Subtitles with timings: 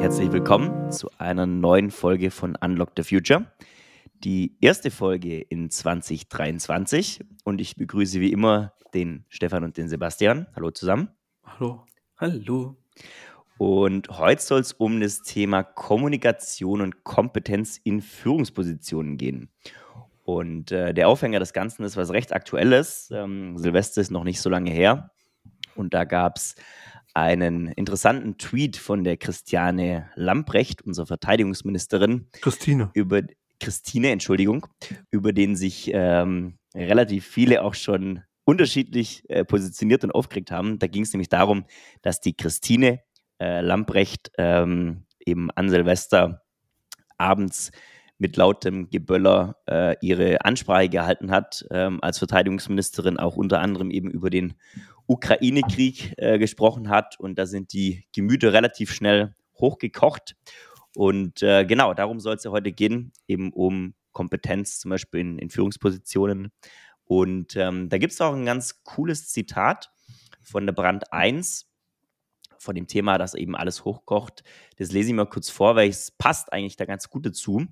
[0.00, 3.46] Herzlich willkommen zu einer neuen Folge von Unlock the Future.
[4.24, 10.48] Die erste Folge in 2023 und ich begrüße wie immer den Stefan und den Sebastian.
[10.56, 11.10] Hallo zusammen.
[11.44, 11.86] Hallo.
[12.16, 12.76] Hallo.
[13.58, 19.50] Und heute soll es um das Thema Kommunikation und Kompetenz in Führungspositionen gehen.
[20.24, 23.10] Und äh, der Aufhänger des Ganzen ist was recht Aktuelles.
[23.12, 25.10] Ähm, Silvester ist noch nicht so lange her.
[25.76, 26.54] Und da gab es
[27.12, 32.28] einen interessanten Tweet von der Christiane Lamprecht, unserer Verteidigungsministerin.
[32.40, 32.90] Christine.
[32.94, 33.22] Über
[33.60, 34.66] Christine, Entschuldigung,
[35.10, 40.78] über den sich ähm, relativ viele auch schon unterschiedlich äh, positioniert und aufgeregt haben.
[40.78, 41.66] Da ging es nämlich darum,
[42.02, 43.00] dass die Christine
[43.38, 46.42] äh, Lamprecht ähm, eben an Silvester
[47.16, 47.70] abends
[48.18, 54.10] mit lautem Geböller äh, ihre Ansprache gehalten hat, ähm, als Verteidigungsministerin auch unter anderem eben
[54.10, 54.54] über den
[55.06, 57.18] Ukraine-Krieg äh, gesprochen hat.
[57.18, 60.36] Und da sind die Gemüter relativ schnell hochgekocht.
[60.94, 65.38] Und äh, genau, darum soll es ja heute gehen, eben um Kompetenz zum Beispiel in,
[65.38, 66.52] in Führungspositionen.
[67.04, 69.90] Und ähm, da gibt es auch ein ganz cooles Zitat
[70.40, 71.66] von der Brand 1,
[72.58, 74.42] von dem Thema, das eben alles hochkocht.
[74.76, 77.66] Das lese ich mal kurz vor, weil es passt eigentlich da ganz gut dazu.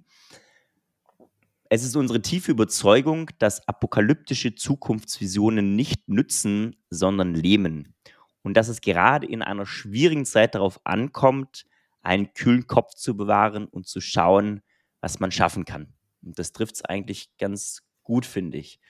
[1.69, 7.95] Es ist unsere tiefe Überzeugung, dass apokalyptische Zukunftsvisionen nicht nützen, sondern lähmen.
[8.43, 11.65] Und dass es gerade in einer schwierigen Zeit darauf ankommt,
[12.03, 14.63] einen kühlen Kopf zu bewahren und zu schauen,
[15.01, 15.95] was man schaffen kann.
[16.23, 18.81] Und das trifft es eigentlich ganz gut, finde ich.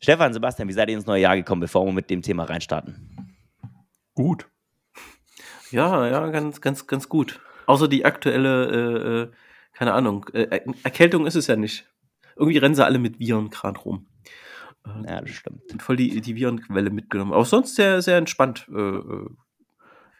[0.00, 3.36] Stefan, Sebastian, wie seid ihr ins neue Jahr gekommen, bevor wir mit dem Thema reinstarten?
[4.14, 4.48] Gut.
[5.76, 7.38] Ja, ja, ganz, ganz, ganz gut.
[7.66, 9.30] Außer die aktuelle, äh, äh
[9.74, 11.86] keine Ahnung, äh, Erkältung ist es ja nicht.
[12.34, 14.06] Irgendwie rennen sie alle mit Viren gerade rum.
[14.86, 15.82] Äh, ja, das stimmt.
[15.82, 17.34] Voll die, die Virenquelle mitgenommen.
[17.34, 18.66] Auch sonst sehr, sehr entspannt.
[18.72, 19.28] Äh, äh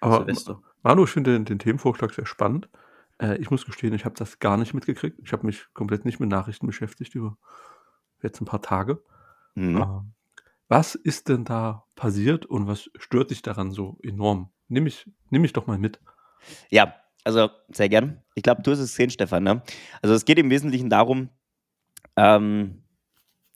[0.02, 0.60] Aber Silvester.
[0.82, 2.68] Manu, ich finde den, den, Themenvorschlag sehr spannend.
[3.16, 5.18] Äh, ich muss gestehen, ich habe das gar nicht mitgekriegt.
[5.24, 7.38] Ich habe mich komplett nicht mit Nachrichten beschäftigt über
[8.22, 9.02] jetzt ein paar Tage.
[9.54, 9.78] Mhm.
[9.78, 10.12] Ähm,
[10.68, 14.50] was ist denn da passiert und was stört dich daran so enorm?
[14.68, 16.00] Nimm mich, nimm mich doch mal mit.
[16.70, 16.94] Ja,
[17.24, 18.22] also sehr gern.
[18.34, 19.42] Ich glaube, du hast es gesehen, Stefan.
[19.42, 19.62] Ne?
[20.02, 21.30] Also es geht im Wesentlichen darum,
[22.16, 22.82] ähm,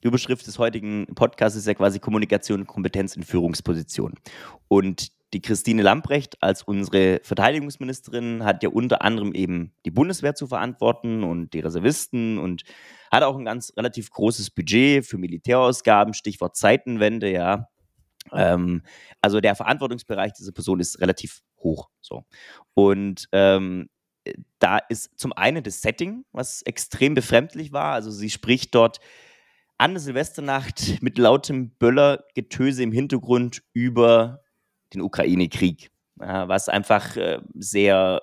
[0.02, 4.18] die Überschrift des heutigen Podcasts ist ja quasi Kommunikation und Kompetenz in Führungspositionen.
[4.68, 10.46] Und die Christine Lamprecht als unsere Verteidigungsministerin hat ja unter anderem eben die Bundeswehr zu
[10.48, 12.62] verantworten und die Reservisten und
[13.12, 17.68] hat auch ein ganz relativ großes Budget für Militärausgaben, Stichwort Zeitenwende, ja.
[18.32, 18.82] Ähm,
[19.20, 21.88] also der Verantwortungsbereich dieser Person ist relativ hoch.
[22.00, 22.24] So.
[22.74, 23.88] Und ähm,
[24.58, 27.94] da ist zum einen das Setting, was extrem befremdlich war.
[27.94, 29.00] Also sie spricht dort
[29.78, 34.42] an der Silvesternacht mit lautem Böllergetöse im Hintergrund über
[34.92, 38.20] den Ukraine-Krieg, was einfach äh, sehr,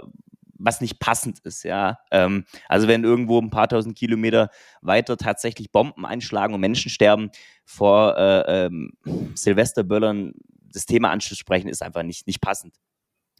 [0.59, 1.99] was nicht passend ist, ja.
[2.11, 4.49] Ähm, also wenn irgendwo ein paar tausend Kilometer
[4.81, 7.29] weiter tatsächlich Bomben einschlagen und Menschen sterben,
[7.65, 8.93] vor äh, ähm,
[9.35, 10.33] Silvesterböllern
[10.73, 12.75] das Thema anzusprechen, ist einfach nicht, nicht passend.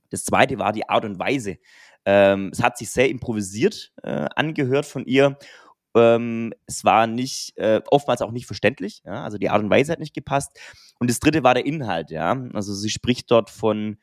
[0.10, 1.58] Das zweite war die Art und Weise.
[2.06, 5.38] Ähm, es hat sich sehr improvisiert äh, angehört von ihr
[5.98, 9.24] ähm, es war nicht, äh, oftmals auch nicht verständlich, ja?
[9.24, 10.58] also die Art und Weise hat nicht gepasst.
[11.00, 12.36] Und das dritte war der Inhalt, ja.
[12.54, 13.98] Also sie spricht dort von,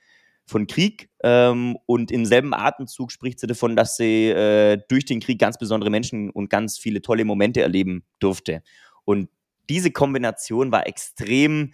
[0.47, 5.21] von Krieg ähm, und im selben Atemzug spricht sie davon, dass sie äh, durch den
[5.21, 8.63] Krieg ganz besondere Menschen und ganz viele tolle Momente erleben durfte.
[9.05, 9.29] Und
[9.71, 11.73] diese Kombination war extrem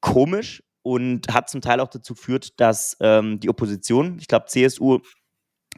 [0.00, 4.98] komisch und hat zum Teil auch dazu geführt, dass ähm, die Opposition, ich glaube CSU,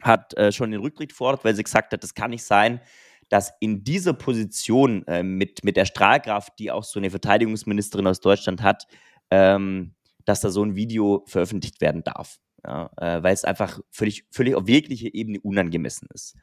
[0.01, 2.81] hat äh, schon den Rücktritt gefordert, weil sie gesagt hat, das kann nicht sein,
[3.29, 8.19] dass in dieser Position äh, mit, mit der Strahlkraft, die auch so eine Verteidigungsministerin aus
[8.19, 8.87] Deutschland hat,
[9.31, 9.94] ähm,
[10.25, 12.39] dass da so ein Video veröffentlicht werden darf.
[12.65, 16.35] Ja, äh, weil es einfach völlig, völlig auf jeglicher Ebene unangemessen ist.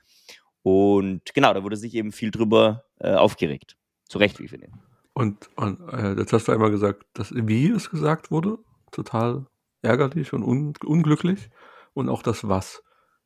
[0.63, 3.77] Und genau, da wurde sich eben viel drüber äh, aufgeregt.
[4.09, 4.69] Zu Recht, wie ich finde.
[5.15, 8.59] Und, und äh, jetzt hast du einmal gesagt, dass wie es gesagt wurde,
[8.93, 9.47] total
[9.83, 11.51] ärgerlich und un unglücklich.
[11.95, 12.83] Und auch das was.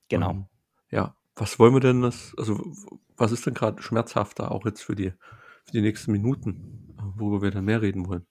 [0.08, 0.30] Genau.
[0.30, 0.46] Ähm,
[0.90, 2.72] ja, was wollen wir denn das, also
[3.16, 5.10] was ist denn gerade schmerzhafter auch jetzt für die,
[5.64, 8.26] für die nächsten Minuten, worüber wir dann mehr reden wollen?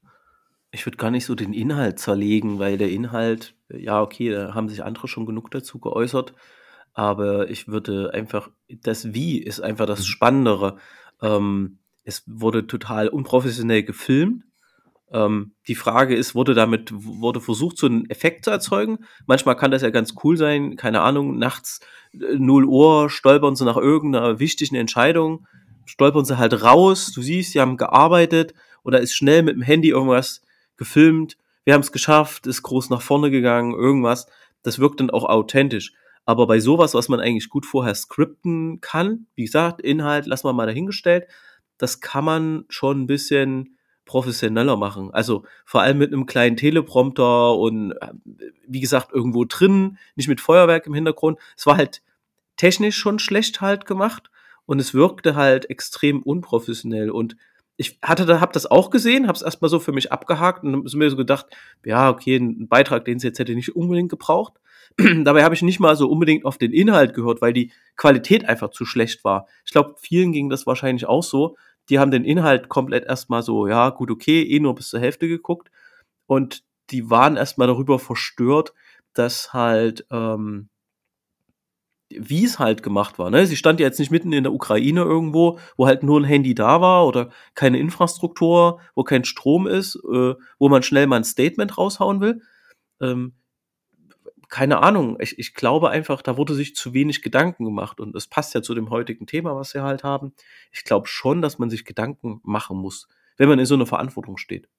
[0.75, 4.68] Ich würde gar nicht so den Inhalt zerlegen, weil der Inhalt, ja, okay, da haben
[4.68, 6.33] sich andere schon genug dazu geäußert,
[6.94, 10.04] aber ich würde einfach, das Wie ist einfach das mhm.
[10.04, 10.77] Spannendere.
[11.22, 14.44] Ähm, es wurde total unprofessionell gefilmt.
[15.13, 19.00] Ähm, die Frage ist, wurde damit, wurde versucht, so einen Effekt zu erzeugen?
[19.27, 21.80] Manchmal kann das ja ganz cool sein, keine Ahnung, nachts
[22.12, 25.48] 0 äh, Uhr stolpern sie nach irgendeiner wichtigen Entscheidung,
[25.86, 29.89] stolpern sie halt raus, du siehst, sie haben gearbeitet oder ist schnell mit dem Handy
[29.89, 30.42] irgendwas
[30.77, 34.27] gefilmt, wir haben es geschafft, ist groß nach vorne gegangen, irgendwas.
[34.62, 35.94] Das wirkt dann auch authentisch.
[36.25, 40.54] Aber bei sowas, was man eigentlich gut vorher skripten kann, wie gesagt, Inhalt, lassen wir
[40.54, 41.27] mal dahingestellt,
[41.77, 45.12] das kann man schon ein bisschen professioneller machen.
[45.12, 48.13] Also vor allem mit einem kleinen Teleprompter und äh,
[48.68, 51.39] wie gesagt irgendwo drin, nicht mit Feuerwerk im Hintergrund.
[51.57, 52.01] Es war halt
[52.56, 54.30] technisch schon schlecht halt gemacht
[54.66, 57.36] und es wirkte halt extrem unprofessionell und
[57.77, 60.75] ich hatte da, hab das auch gesehen, habe es erstmal so für mich abgehakt und
[60.75, 61.48] habe mir so gedacht,
[61.83, 64.54] ja, okay, ein Beitrag, den es jetzt hätte nicht unbedingt gebraucht.
[64.98, 68.69] Dabei habe ich nicht mal so unbedingt auf den Inhalt gehört, weil die Qualität einfach
[68.69, 69.48] zu schlecht war.
[69.66, 71.57] Ich glaube, vielen ging das wahrscheinlich auch so.
[71.89, 75.27] Die haben den Inhalt komplett erstmal so, ja, gut, okay, eh nur bis zur Hälfte
[75.27, 75.69] geguckt.
[76.27, 78.74] Und die waren erstmal darüber verstört,
[79.13, 80.69] dass halt ähm,
[82.19, 83.29] wie es halt gemacht war.
[83.29, 83.45] Ne?
[83.45, 86.56] Sie stand ja jetzt nicht mitten in der Ukraine irgendwo, wo halt nur ein Handy
[86.56, 91.23] da war oder keine Infrastruktur, wo kein Strom ist, äh, wo man schnell mal ein
[91.23, 92.41] Statement raushauen will.
[93.01, 93.33] Ähm,
[94.50, 95.17] keine Ahnung.
[95.19, 98.62] Ich, ich glaube einfach, da wurde sich zu wenig Gedanken gemacht und es passt ja
[98.62, 100.33] zu dem heutigen Thema, was wir halt haben.
[100.71, 103.07] Ich glaube schon, dass man sich Gedanken machen muss,
[103.38, 104.69] wenn man in so einer Verantwortung steht.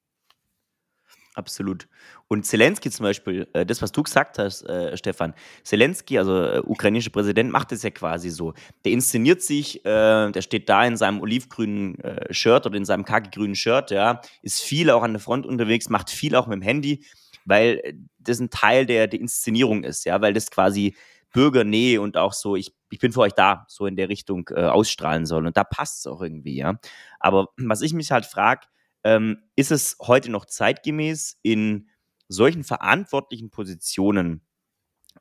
[1.36, 1.86] Absolut.
[2.28, 5.34] Und Zelensky zum Beispiel, äh, das, was du gesagt hast, äh, Stefan,
[5.64, 8.54] Zelensky, also äh, ukrainischer Präsident, macht es ja quasi so.
[8.86, 11.98] Der inszeniert sich, äh, der steht da in seinem olivgrünen
[12.30, 16.08] Shirt oder in seinem kakigrünen Shirt, ja, ist viel auch an der Front unterwegs, macht
[16.08, 17.04] viel auch mit dem Handy,
[17.44, 17.82] weil
[18.18, 20.96] das ein Teil der, der Inszenierung ist, ja, weil das quasi
[21.34, 25.26] Bürgernähe und auch so, ich, ich bin für euch da, so in der Richtung ausstrahlen
[25.26, 25.46] soll.
[25.46, 26.78] Und da passt es auch irgendwie, ja.
[27.20, 28.62] Aber was ich mich halt frage,
[29.06, 31.88] ähm, ist es heute noch zeitgemäß in
[32.26, 34.44] solchen verantwortlichen Positionen,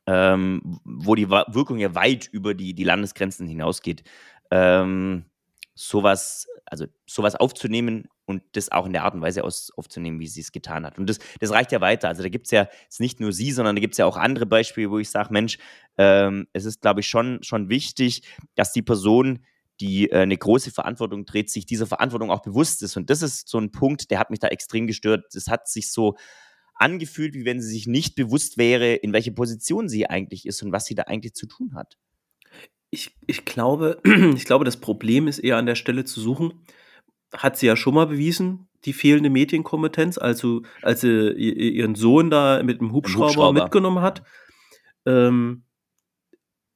[0.08, 4.02] ähm, wo die Wirkung ja weit über die, die Landesgrenzen hinausgeht,
[4.50, 5.26] ähm,
[5.76, 10.26] sowas, also sowas aufzunehmen und das auch in der Art und Weise aus, aufzunehmen, wie
[10.26, 10.98] sie es getan hat.
[10.98, 12.08] Und das, das reicht ja weiter.
[12.08, 14.16] Also da gibt es ja ist nicht nur sie, sondern da gibt es ja auch
[14.16, 15.58] andere Beispiele, wo ich sage, Mensch,
[15.96, 18.22] ähm, es ist, glaube ich, schon, schon wichtig,
[18.56, 19.44] dass die Person
[19.80, 22.96] die äh, eine große Verantwortung trägt, sich dieser Verantwortung auch bewusst ist.
[22.96, 25.24] Und das ist so ein Punkt, der hat mich da extrem gestört.
[25.32, 26.16] Das hat sich so
[26.74, 30.72] angefühlt, wie wenn sie sich nicht bewusst wäre, in welcher Position sie eigentlich ist und
[30.72, 31.96] was sie da eigentlich zu tun hat.
[32.90, 34.00] Ich, ich, glaube,
[34.36, 36.64] ich glaube, das Problem ist eher an der Stelle zu suchen.
[37.32, 42.62] Hat sie ja schon mal bewiesen, die fehlende Medienkompetenz, also als sie ihren Sohn da
[42.62, 43.62] mit dem Hubschrauber, Hubschrauber.
[43.64, 44.22] mitgenommen hat.
[45.04, 45.65] Ähm,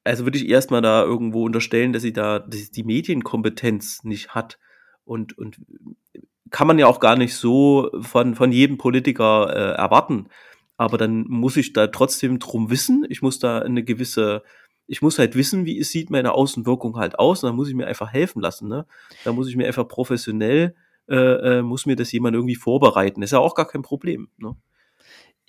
[0.05, 4.35] also würde ich erstmal da irgendwo unterstellen, dass sie da dass sie die Medienkompetenz nicht
[4.35, 4.58] hat.
[5.05, 5.61] Und, und
[6.50, 10.29] kann man ja auch gar nicht so von, von jedem Politiker äh, erwarten.
[10.76, 13.05] Aber dann muss ich da trotzdem drum wissen.
[13.08, 14.43] Ich muss da eine gewisse,
[14.87, 17.43] ich muss halt wissen, wie es sieht meine Außenwirkung halt aus.
[17.43, 18.69] Und dann muss ich mir einfach helfen lassen.
[18.69, 18.87] Ne?
[19.25, 20.75] Da muss ich mir einfach professionell,
[21.08, 23.23] äh, äh, muss mir das jemand irgendwie vorbereiten.
[23.23, 24.29] Ist ja auch gar kein Problem.
[24.38, 24.56] Ne?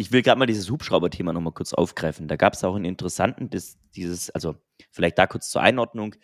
[0.02, 2.28] Ich will gerade mal dieses Hubschrauber-Thema nochmal kurz aufgreifen.
[2.28, 4.56] Da gab es auch einen interessanten, das, dieses, also
[4.90, 6.16] vielleicht da kurz zur Einordnung.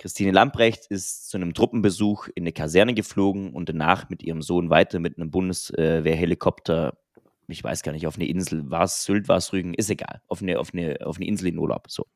[0.00, 4.68] Christine Lamprecht ist zu einem Truppenbesuch in eine Kaserne geflogen und danach mit ihrem Sohn
[4.68, 6.98] weiter mit einem Bundeswehrhelikopter,
[7.46, 10.20] ich weiß gar nicht, auf eine Insel, war es Sylt, war es Rügen, ist egal,
[10.26, 11.88] auf eine, auf, eine, auf eine Insel in Urlaub.
[11.92, 12.06] So.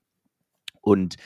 [0.80, 1.16] Und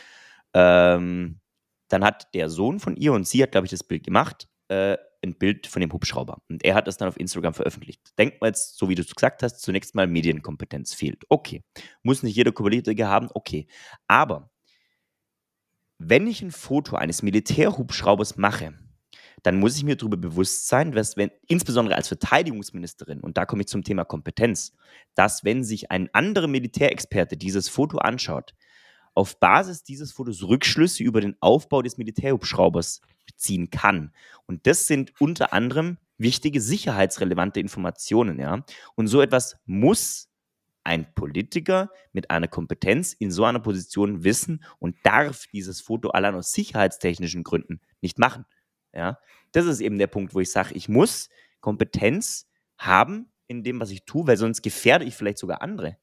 [0.52, 1.40] ähm,
[1.88, 4.98] dann hat der Sohn von ihr und sie hat, glaube ich, das Bild gemacht, äh,
[5.22, 6.38] ein Bild von dem Hubschrauber.
[6.48, 8.00] Und er hat das dann auf Instagram veröffentlicht.
[8.19, 11.24] Denkt mal jetzt, so wie du es gesagt hast, zunächst mal Medienkompetenz fehlt.
[11.29, 11.62] Okay.
[12.02, 13.29] Muss nicht jeder Politiker haben?
[13.32, 13.67] Okay.
[14.08, 14.50] Aber
[15.98, 18.74] wenn ich ein Foto eines Militärhubschraubers mache,
[19.43, 23.62] dann muss ich mir darüber bewusst sein, dass wenn, insbesondere als Verteidigungsministerin, und da komme
[23.62, 24.72] ich zum Thema Kompetenz,
[25.14, 28.55] dass wenn sich ein anderer Militärexperte dieses Foto anschaut,
[29.14, 33.00] auf Basis dieses Fotos Rückschlüsse über den Aufbau des Militärhubschraubers
[33.36, 34.12] ziehen kann.
[34.46, 38.64] Und das sind unter anderem wichtige sicherheitsrelevante Informationen, ja.
[38.94, 40.28] Und so etwas muss
[40.84, 46.34] ein Politiker mit einer Kompetenz in so einer Position wissen und darf dieses Foto allein
[46.34, 48.44] aus sicherheitstechnischen Gründen nicht machen.
[48.92, 49.19] Ja,
[49.52, 51.28] das ist eben der Punkt, wo ich sage, ich muss
[51.60, 55.96] Kompetenz haben in dem, was ich tue, weil sonst gefährde ich vielleicht sogar andere.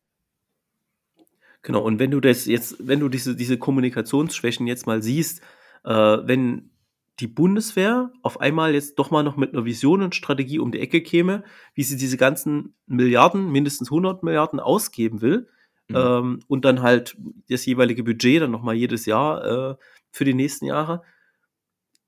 [1.61, 5.41] Genau, und wenn du das jetzt, wenn du diese, diese Kommunikationsschwächen jetzt mal siehst,
[5.83, 6.71] äh, wenn
[7.19, 10.79] die Bundeswehr auf einmal jetzt doch mal noch mit einer Vision und Strategie um die
[10.79, 15.49] Ecke käme, wie sie diese ganzen Milliarden, mindestens 100 Milliarden ausgeben will
[15.89, 15.95] mhm.
[15.95, 17.17] ähm, und dann halt
[17.49, 19.75] das jeweilige Budget dann nochmal jedes Jahr äh,
[20.11, 21.03] für die nächsten Jahre,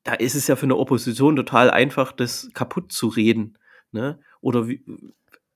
[0.04, 3.58] da ist es ja für eine Opposition total einfach, das kaputt zu reden.
[3.92, 4.20] Ne?
[4.40, 4.84] Oder wie,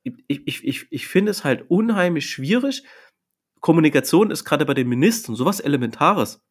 [0.04, 2.84] ich, ich, ich, ich finde es halt unheimlich schwierig.
[3.60, 6.44] Kommunikation ist gerade bei den Ministern sowas Elementares.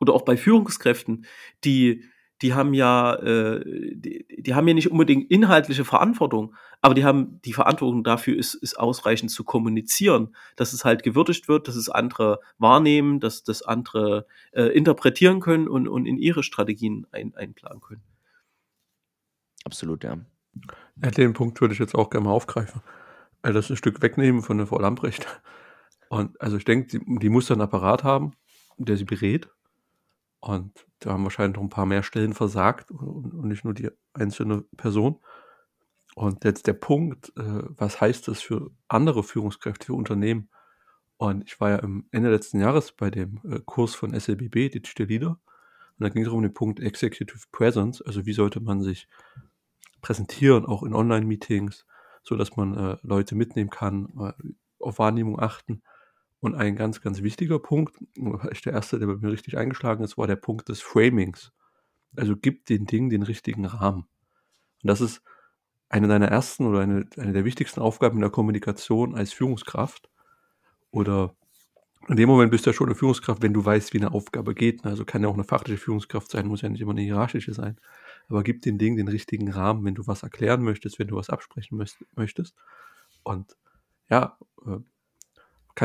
[0.00, 1.26] Oder auch bei Führungskräften,
[1.64, 2.04] die
[2.42, 7.40] die haben ja, äh, die, die haben ja nicht unbedingt inhaltliche Verantwortung, aber die haben
[7.44, 11.88] die Verantwortung dafür, ist, ist ausreichend zu kommunizieren, dass es halt gewürdigt wird, dass es
[11.88, 17.80] andere wahrnehmen, dass das andere äh, interpretieren können und, und in ihre Strategien ein, einplanen
[17.80, 18.02] können.
[19.64, 20.18] Absolut, ja.
[21.02, 21.10] ja.
[21.10, 22.82] Den Punkt würde ich jetzt auch gerne mal aufgreifen.
[23.42, 25.26] Also das ein Stück wegnehmen von der Frau Lamprecht.
[26.08, 28.32] Und also ich denke, die, die muss dann einen Apparat haben,
[28.76, 29.48] der sie berät.
[30.40, 33.90] Und da haben wahrscheinlich noch ein paar mehr Stellen versagt und, und nicht nur die
[34.14, 35.18] einzelne Person.
[36.14, 40.48] Und jetzt der Punkt, äh, was heißt das für andere Führungskräfte, für Unternehmen?
[41.16, 45.06] Und ich war ja im Ende letzten Jahres bei dem äh, Kurs von SLBB, Digital
[45.06, 45.40] Leader.
[45.98, 49.08] Und da ging es um den Punkt Executive Presence, also wie sollte man sich
[50.00, 51.84] präsentieren, auch in Online-Meetings,
[52.22, 54.34] so dass man äh, Leute mitnehmen kann,
[54.78, 55.82] auf Wahrnehmung achten.
[56.40, 60.16] Und ein ganz, ganz wichtiger Punkt, vielleicht der erste, der bei mir richtig eingeschlagen ist,
[60.16, 61.52] war der Punkt des Framings.
[62.16, 64.02] Also gibt den Dingen den richtigen Rahmen.
[64.82, 65.22] Und das ist
[65.88, 70.08] eine deiner ersten oder eine, eine der wichtigsten Aufgaben in der Kommunikation als Führungskraft.
[70.90, 71.34] Oder
[72.08, 74.54] in dem Moment bist du ja schon eine Führungskraft, wenn du weißt, wie eine Aufgabe
[74.54, 74.84] geht.
[74.84, 77.78] Also kann ja auch eine fachliche Führungskraft sein, muss ja nicht immer eine hierarchische sein.
[78.28, 81.30] Aber gib den Dingen den richtigen Rahmen, wenn du was erklären möchtest, wenn du was
[81.30, 82.54] absprechen möchtest.
[83.24, 83.56] Und
[84.08, 84.37] ja,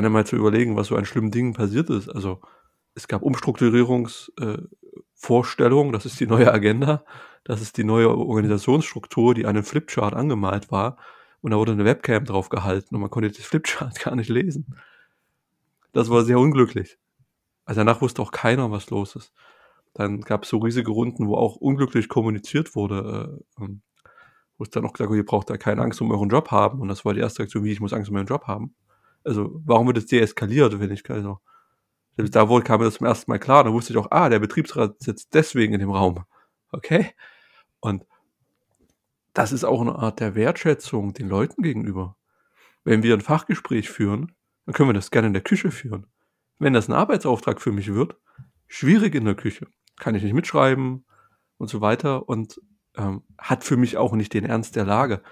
[0.02, 2.10] ja mal zu überlegen, was so an schlimmen Dingen passiert ist.
[2.10, 2.42] Also
[2.96, 7.06] es gab Umstrukturierungsvorstellungen, äh, das ist die neue Agenda,
[7.44, 10.98] das ist die neue Organisationsstruktur, die an einem Flipchart angemalt war
[11.42, 14.76] und da wurde eine Webcam drauf gehalten und man konnte das Flipchart gar nicht lesen.
[15.92, 16.98] Das war sehr unglücklich.
[17.66, 19.34] Also danach wusste auch keiner, was los ist.
[19.94, 23.82] Dann gab es so riesige Runden, wo auch unglücklich kommuniziert wurde, äh, ähm,
[24.58, 26.82] wo es dann auch gesagt wurde, ihr braucht da keine Angst um euren Job haben.
[26.82, 28.74] Und das war die erste Reaktion, wie ich muss Angst um meinen Job haben.
[29.24, 31.40] Also, warum wird es deeskaliert, wenn ich also,
[32.18, 34.40] da wurde, kam mir das zum ersten Mal klar, da wusste ich auch, ah, der
[34.40, 36.26] Betriebsrat sitzt deswegen in dem Raum.
[36.72, 37.12] Okay?
[37.80, 38.06] Und
[39.34, 42.16] das ist auch eine Art der Wertschätzung den Leuten gegenüber.
[42.84, 44.34] Wenn wir ein Fachgespräch führen,
[44.66, 46.08] dann können wir das gerne in der Küche führen.
[46.60, 48.16] Wenn das ein Arbeitsauftrag für mich wird,
[48.68, 49.68] schwierig in der Küche.
[49.98, 51.06] Kann ich nicht mitschreiben
[51.58, 52.62] und so weiter und
[52.96, 55.24] ähm, hat für mich auch nicht den Ernst der Lage.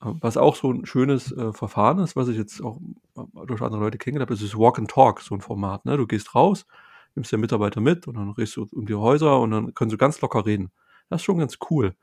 [0.00, 2.80] Was auch so ein schönes äh, Verfahren ist, was ich jetzt auch
[3.16, 5.84] äh, durch andere Leute kennengelernt habe, ist das Walk and Talk, so ein Format.
[5.84, 5.98] Ne?
[5.98, 6.66] Du gehst raus,
[7.14, 9.98] nimmst den Mitarbeiter mit und dann redest du um die Häuser und dann können sie
[9.98, 10.70] ganz locker reden.
[11.10, 11.94] Das ist schon ganz cool.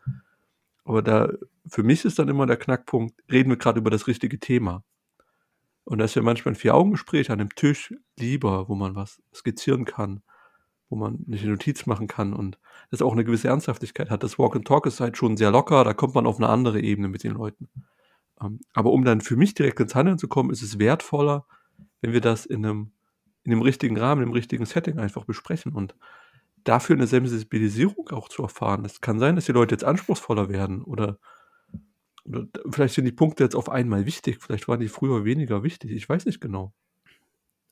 [0.84, 1.30] Aber da,
[1.68, 4.84] für mich ist dann immer der Knackpunkt, reden wir gerade über das richtige Thema.
[5.84, 9.86] Und da ist ja manchmal ein Vier-Augen-Gespräch an dem Tisch lieber, wo man was skizzieren
[9.86, 10.22] kann,
[10.90, 12.58] wo man nicht eine Notiz machen kann und
[12.92, 14.24] das auch eine gewisse Ernsthaftigkeit hat.
[14.24, 16.80] Das Walk and Talk ist halt schon sehr locker, da kommt man auf eine andere
[16.80, 17.68] Ebene mit den Leuten.
[18.42, 21.46] Ähm, aber um dann für mich direkt ins Handeln zu kommen, ist es wertvoller,
[22.02, 22.92] wenn wir das in einem,
[23.44, 25.96] in dem richtigen Rahmen, im richtigen Setting einfach besprechen und
[26.64, 28.86] dafür eine Sensibilisierung auch zu erfahren.
[28.86, 31.18] Es kann sein, dass die Leute jetzt anspruchsvoller werden oder,
[32.26, 35.92] oder vielleicht sind die Punkte jetzt auf einmal wichtig, vielleicht waren die früher weniger wichtig,
[35.92, 36.74] ich weiß nicht genau.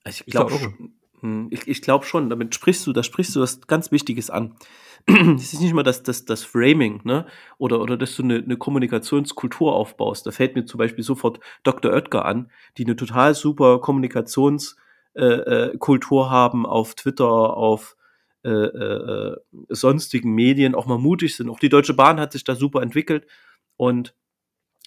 [0.08, 0.54] Ich glaube,
[1.50, 4.56] ich, ich glaube schon, damit sprichst du, da sprichst du was ganz Wichtiges an.
[5.08, 7.28] Es ist nicht mal das, das, das Framing, ne?
[7.58, 10.26] Oder, oder dass du eine, eine Kommunikationskultur aufbaust.
[10.26, 11.94] Da fällt mir zum Beispiel sofort Dr.
[11.94, 14.76] Oetker an, die eine total super Kommunikationskultur
[15.16, 17.96] äh, äh, haben auf Twitter, auf
[18.44, 19.38] äh, äh,
[19.70, 21.50] sonstigen Medien, auch mal mutig sind.
[21.50, 23.28] Auch die Deutsche Bahn hat sich da super entwickelt
[23.78, 24.16] und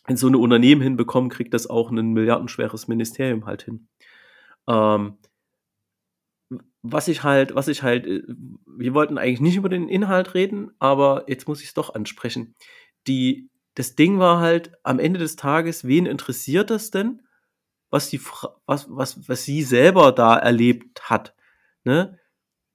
[0.09, 3.89] in so eine Unternehmen hinbekommen, kriegt das auch ein milliardenschweres Ministerium halt hin.
[4.69, 5.19] Ähm,
[6.83, 8.23] was ich halt, was ich halt, äh,
[8.67, 12.55] wir wollten eigentlich nicht über den Inhalt reden, aber jetzt muss ich es doch ansprechen.
[13.07, 17.23] Die, das Ding war halt am Ende des Tages, wen interessiert das denn,
[17.91, 18.21] was die,
[18.67, 21.35] was, was, was sie selber da erlebt hat,
[21.85, 22.19] ne?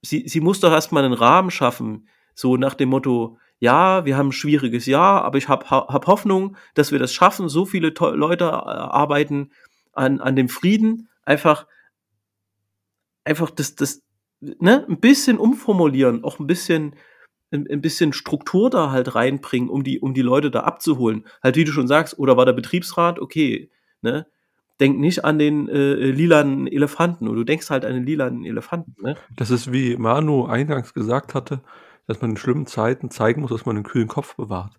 [0.02, 4.28] Sie, sie muss doch erstmal einen Rahmen schaffen, so nach dem Motto, ja, wir haben
[4.28, 7.48] ein schwieriges Jahr, aber ich habe hab Hoffnung, dass wir das schaffen.
[7.48, 9.52] So viele Leute äh, arbeiten
[9.92, 11.08] an, an dem Frieden.
[11.22, 11.66] Einfach,
[13.24, 14.02] einfach das, das,
[14.40, 16.96] ne, ein bisschen umformulieren, auch ein bisschen,
[17.50, 21.26] ein, ein, bisschen Struktur da halt reinbringen, um die, um die Leute da abzuholen.
[21.42, 23.70] Halt, wie du schon sagst, oder war der Betriebsrat, okay,
[24.02, 24.26] ne,
[24.80, 28.94] denk nicht an den äh, lilanen Elefanten, oder du denkst halt an den lilanen Elefanten,
[29.00, 29.16] ne?
[29.36, 31.60] Das ist wie Manu eingangs gesagt hatte,
[32.06, 34.78] dass man in schlimmen Zeiten zeigen muss, dass man einen kühlen Kopf bewahrt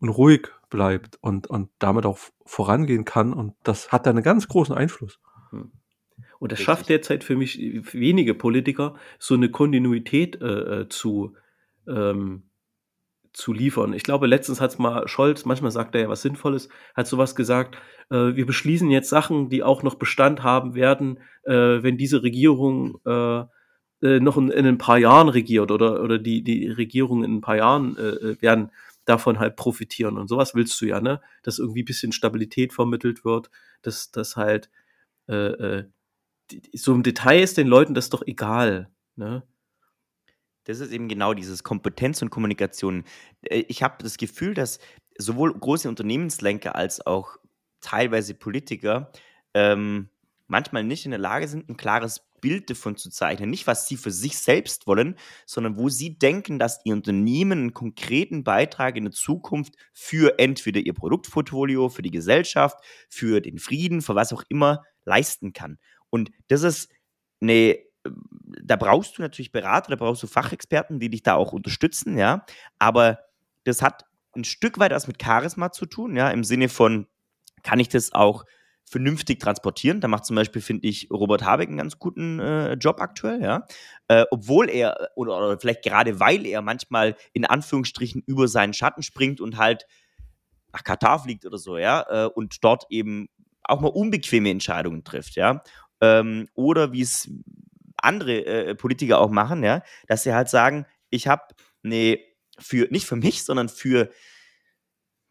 [0.00, 3.32] und ruhig bleibt und, und damit auch vorangehen kann.
[3.32, 5.20] Und das hat da einen ganz großen Einfluss.
[5.50, 5.72] Hm.
[6.40, 6.66] Und das Richtig.
[6.66, 7.58] schafft derzeit für mich
[7.92, 11.36] wenige Politiker, so eine Kontinuität äh, äh, zu,
[11.86, 12.44] ähm,
[13.32, 13.92] zu liefern.
[13.92, 17.36] Ich glaube, letztens hat es mal Scholz, manchmal sagt er ja was Sinnvolles, hat sowas
[17.36, 17.76] gesagt,
[18.10, 22.98] äh, wir beschließen jetzt Sachen, die auch noch Bestand haben werden, äh, wenn diese Regierung
[23.04, 23.44] äh,
[24.02, 27.40] äh, noch in, in, ein paar Jahren regiert oder, oder die, die Regierung in ein
[27.42, 28.70] paar Jahren äh, äh, werden
[29.04, 30.16] davon halt profitieren.
[30.16, 31.20] Und sowas willst du ja, ne?
[31.42, 33.50] Dass irgendwie ein bisschen Stabilität vermittelt wird,
[33.82, 34.70] dass, dass halt
[35.28, 35.84] äh, äh,
[36.74, 39.42] so im Detail ist den Leuten das doch egal, ne?
[40.64, 43.04] Das ist eben genau dieses Kompetenz und Kommunikation.
[43.42, 44.78] Äh, ich habe das Gefühl, dass
[45.18, 47.36] sowohl große Unternehmenslenker als auch
[47.80, 49.10] teilweise Politiker
[49.54, 50.10] ähm,
[50.46, 53.50] manchmal nicht in der Lage sind, ein klares Bild davon zu zeichnen.
[53.50, 55.16] Nicht, was sie für sich selbst wollen,
[55.46, 60.80] sondern wo sie denken, dass ihr Unternehmen einen konkreten Beitrag in der Zukunft für entweder
[60.80, 62.78] ihr Produktportfolio, für die Gesellschaft,
[63.08, 65.78] für den Frieden, für was auch immer leisten kann.
[66.10, 66.90] Und das ist
[67.40, 72.16] eine da brauchst du natürlich Berater, da brauchst du Fachexperten, die dich da auch unterstützen,
[72.16, 72.44] ja.
[72.78, 73.18] Aber
[73.64, 77.06] das hat ein Stück weit was mit Charisma zu tun, ja, im Sinne von,
[77.62, 78.44] kann ich das auch
[78.84, 80.00] vernünftig transportieren.
[80.00, 83.66] Da macht zum Beispiel, finde ich, Robert Habeck einen ganz guten äh, Job aktuell, ja.
[84.08, 89.02] Äh, obwohl er, oder, oder, vielleicht gerade weil er manchmal in Anführungsstrichen über seinen Schatten
[89.02, 89.86] springt und halt
[90.72, 93.28] nach Katar fliegt oder so, ja, äh, und dort eben
[93.62, 95.62] auch mal unbequeme Entscheidungen trifft, ja.
[96.00, 97.30] Ähm, oder wie es
[97.96, 101.42] andere äh, Politiker auch machen, ja, dass sie halt sagen, ich habe
[101.84, 102.18] eine
[102.58, 104.10] für, nicht für mich, sondern für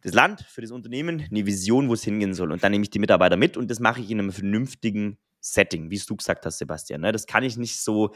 [0.02, 2.52] das Land, für das Unternehmen eine Vision, wo es hingehen soll.
[2.52, 5.90] Und dann nehme ich die Mitarbeiter mit und das mache ich in einem vernünftigen Setting,
[5.90, 7.02] wie es du gesagt hast, Sebastian.
[7.02, 7.12] Ne?
[7.12, 8.14] Das kann ich nicht so.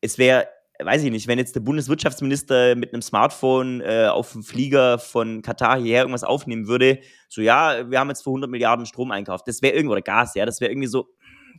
[0.00, 0.48] Es wäre,
[0.82, 5.42] weiß ich nicht, wenn jetzt der Bundeswirtschaftsminister mit einem Smartphone äh, auf dem Flieger von
[5.42, 9.48] Katar hierher irgendwas aufnehmen würde, so ja, wir haben jetzt für 100 Milliarden Strom einkauft.
[9.48, 11.08] Das wäre irgendwo, oder Gas, ja, das wäre irgendwie so,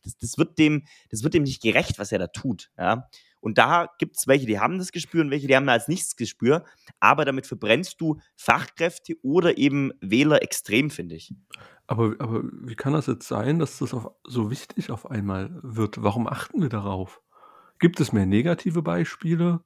[0.05, 2.71] das, das, wird dem, das wird dem nicht gerecht, was er da tut.
[2.77, 3.09] Ja?
[3.45, 6.15] Und da gibt es welche, die haben das Gespür und welche, die haben als nichts
[6.15, 6.63] Gespür.
[6.99, 11.31] Aber damit verbrennst du Fachkräfte oder eben Wähler extrem, finde ich.
[11.85, 16.01] Aber, aber wie kann das jetzt sein, dass das auf, so wichtig auf einmal wird?
[16.01, 17.21] Warum achten wir darauf?
[17.77, 19.61] Gibt es mehr negative Beispiele?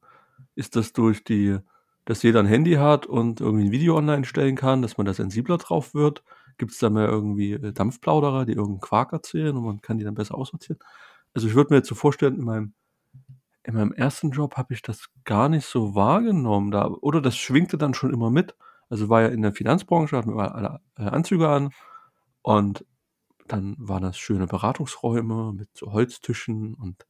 [0.55, 1.57] Ist das durch die,
[2.03, 5.13] dass jeder ein Handy hat und irgendwie ein Video online stellen kann, dass man da
[5.13, 6.21] sensibler drauf wird?
[6.59, 10.05] Gibt es da mehr irgendwie äh, Dampfplauderer, die irgendeinen Quark erzählen und man kann die
[10.05, 10.79] dann besser aussortieren?
[11.33, 12.73] Also ich würde mir jetzt so vorstellen, in meinem
[13.63, 16.71] in meinem ersten Job habe ich das gar nicht so wahrgenommen.
[16.71, 18.55] Da, oder das schwingte dann schon immer mit.
[18.89, 21.71] Also war ja in der Finanzbranche, hatten wir alle äh, Anzüge an
[22.41, 22.85] und
[23.47, 27.07] dann waren das schöne Beratungsräume mit so Holztischen und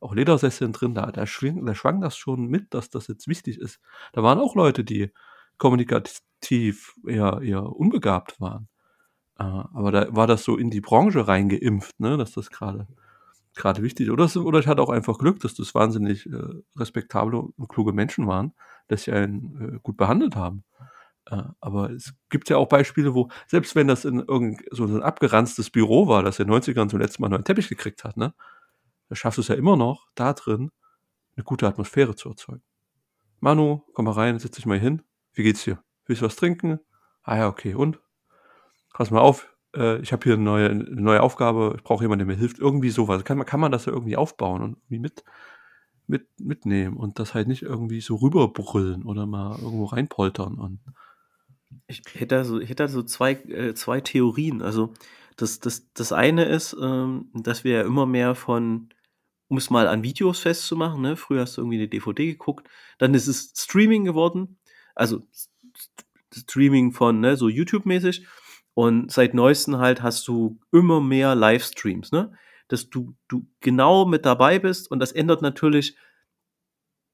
[0.00, 0.94] auch Ledersesseln drin.
[0.94, 3.80] Da, da, schwing, da schwang das schon mit, dass das jetzt wichtig ist.
[4.12, 5.12] Da waren auch Leute, die
[5.58, 8.68] kommunikativ eher, eher unbegabt waren.
[9.38, 12.86] Äh, aber da war das so in die Branche reingeimpft, ne, dass das gerade
[13.54, 14.10] gerade wichtig.
[14.10, 16.38] Oder, oder ich hatte auch einfach Glück, dass das wahnsinnig äh,
[16.76, 18.54] respektable und kluge Menschen waren,
[18.88, 20.64] dass sie einen äh, gut behandelt haben.
[21.26, 25.02] Äh, aber es gibt ja auch Beispiele, wo, selbst wenn das in irgendein so ein
[25.02, 28.34] abgeranztes Büro war, das in den 90ern zum letzten Mal einen Teppich gekriegt hat, ne,
[29.08, 30.70] da schaffst du es ja immer noch, da drin
[31.36, 32.62] eine gute Atmosphäre zu erzeugen.
[33.40, 35.02] Manu, komm mal rein, setz dich mal hin.
[35.32, 35.82] Wie geht's dir?
[36.06, 36.80] Willst du was trinken?
[37.22, 37.74] Ah ja, okay.
[37.74, 38.00] Und?
[38.98, 42.26] Pass mal auf, äh, ich habe hier eine neue, eine neue Aufgabe, ich brauche jemanden,
[42.26, 42.58] der mir hilft.
[42.58, 43.22] Irgendwie sowas.
[43.22, 45.22] Kann man, kann man das ja irgendwie aufbauen und irgendwie mit,
[46.08, 50.58] mit, mitnehmen und das halt nicht irgendwie so rüberbrüllen oder mal irgendwo reinpoltern.
[50.58, 50.80] Und
[51.86, 54.62] ich hätte da so, ich hätte da so zwei, äh, zwei Theorien.
[54.62, 54.92] Also
[55.36, 58.88] das, das, das eine ist, ähm, dass wir ja immer mehr von,
[59.46, 61.14] um es mal an Videos festzumachen, ne?
[61.14, 64.58] früher hast du irgendwie eine DVD geguckt, dann ist es Streaming geworden,
[64.96, 65.22] also
[66.34, 68.26] Streaming von ne, so YouTube-mäßig
[68.78, 72.30] und seit neuestem halt hast du immer mehr Livestreams, ne?
[72.68, 75.96] Dass du, du genau mit dabei bist und das ändert natürlich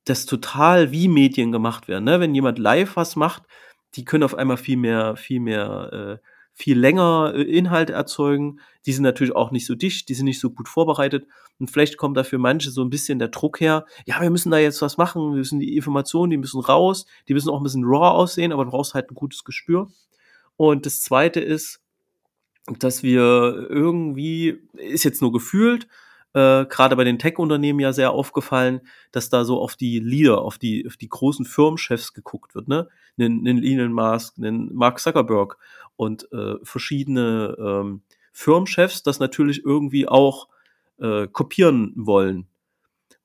[0.04, 2.04] das total, wie Medien gemacht werden.
[2.04, 2.20] Ne?
[2.20, 3.44] Wenn jemand live was macht,
[3.94, 8.60] die können auf einmal viel mehr, viel mehr, äh, viel länger äh, Inhalte erzeugen.
[8.84, 11.26] Die sind natürlich auch nicht so dicht, die sind nicht so gut vorbereitet.
[11.58, 14.50] Und vielleicht kommt da für manche so ein bisschen der Druck her, ja, wir müssen
[14.50, 17.62] da jetzt was machen, wir müssen die Informationen, die müssen raus, die müssen auch ein
[17.62, 19.88] bisschen raw aussehen, aber du brauchst halt ein gutes Gespür.
[20.56, 21.80] Und das zweite ist,
[22.66, 25.86] dass wir irgendwie, ist jetzt nur gefühlt,
[26.32, 28.80] äh, gerade bei den Tech-Unternehmen ja sehr aufgefallen,
[29.12, 32.88] dass da so auf die Leader, auf die, auf die großen Firmenchefs geguckt wird, ne?
[33.16, 35.56] Einen, einen Elon Musk, einen Mark Zuckerberg
[35.94, 40.48] und äh, verschiedene ähm, Firmenchefs das natürlich irgendwie auch
[40.98, 42.48] äh, kopieren wollen.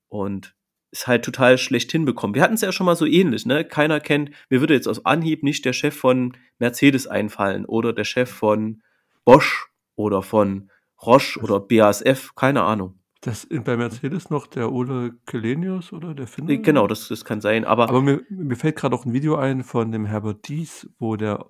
[0.07, 0.55] Und
[0.91, 2.35] ist halt total schlecht hinbekommen.
[2.35, 3.63] Wir hatten es ja schon mal so ähnlich, ne?
[3.63, 8.05] Keiner kennt, mir würde jetzt aus Anhieb nicht der Chef von Mercedes einfallen oder der
[8.05, 8.81] Chef von
[9.23, 10.69] Bosch oder von
[11.01, 12.99] Roche oder BASF, keine Ahnung.
[13.21, 16.59] Das ist bei Mercedes noch der Ole Kelenius oder der Finne?
[16.59, 17.65] Genau, das, das kann sein.
[17.65, 21.17] Aber, aber mir, mir fällt gerade auch ein Video ein von dem Herbert Dies, wo
[21.17, 21.45] der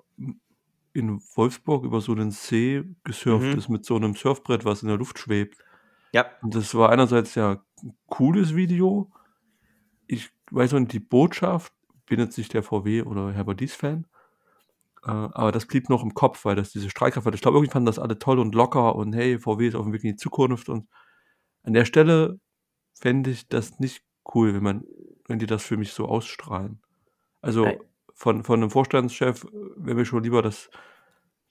[0.93, 3.57] in Wolfsburg über so einen See gesurft mhm.
[3.57, 5.59] ist mit so einem Surfbrett, was in der Luft schwebt.
[6.11, 6.25] Ja.
[6.41, 9.11] Und das war einerseits ja ein cooles Video.
[10.11, 11.71] Ich weiß nicht, die Botschaft,
[12.07, 14.07] bin jetzt nicht der VW oder Herbert Dies-Fan,
[15.03, 17.33] äh, aber das blieb noch im Kopf, weil das diese Streitkraft war.
[17.33, 19.93] Ich glaube, irgendwie fanden das alle toll und locker und hey, VW ist auf dem
[19.93, 20.89] Weg in die Zukunft und
[21.61, 22.39] an der Stelle
[22.95, 24.83] fände ich das nicht cool, wenn man,
[25.27, 26.81] wenn die das für mich so ausstrahlen.
[27.41, 27.67] Also
[28.15, 29.45] von, von einem Vorstandschef
[29.77, 30.69] wäre mir schon lieber, dass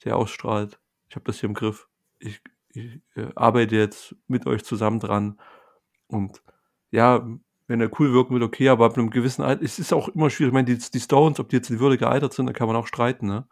[0.04, 0.80] der ausstrahlt.
[1.08, 1.88] Ich habe das hier im Griff.
[2.18, 5.40] Ich, ich äh, arbeite jetzt mit euch zusammen dran.
[6.08, 6.42] Und
[6.90, 7.26] ja,
[7.68, 10.30] wenn er cool wirken will, okay, aber ab einem gewissen Alter, es ist auch immer
[10.30, 10.50] schwierig.
[10.50, 12.76] Ich meine, die, die Stones, ob die jetzt in Würde gealtert sind, da kann man
[12.76, 13.46] auch streiten, ne?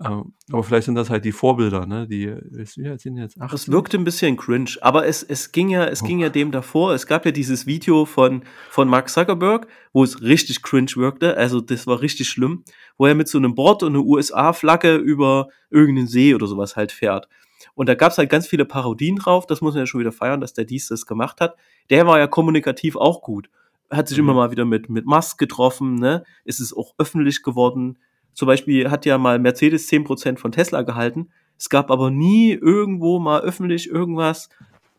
[0.00, 2.08] Ähm, aber vielleicht sind das halt die Vorbilder, ne?
[2.08, 3.48] Die ja, sind jetzt 18.
[3.50, 6.06] Das wirkte ein bisschen cringe, aber es, es ging ja, es oh.
[6.06, 6.94] ging ja dem davor.
[6.94, 11.36] Es gab ja dieses Video von, von Mark Zuckerberg, wo es richtig cringe wirkte.
[11.36, 12.64] Also das war richtig schlimm,
[12.98, 16.90] wo er mit so einem Board und einer USA-Flagge über irgendeinen See oder sowas halt
[16.90, 17.28] fährt.
[17.74, 19.46] Und da gab es halt ganz viele Parodien drauf.
[19.46, 21.56] Das muss man ja schon wieder feiern, dass der dies das gemacht hat.
[21.90, 23.50] Der war ja kommunikativ auch gut.
[23.90, 24.24] Hat sich mhm.
[24.24, 26.24] immer mal wieder mit, mit Musk getroffen, ne?
[26.44, 27.98] Ist es auch öffentlich geworden
[28.34, 31.30] zum Beispiel hat ja mal Mercedes 10% von Tesla gehalten.
[31.56, 34.48] Es gab aber nie irgendwo mal öffentlich irgendwas,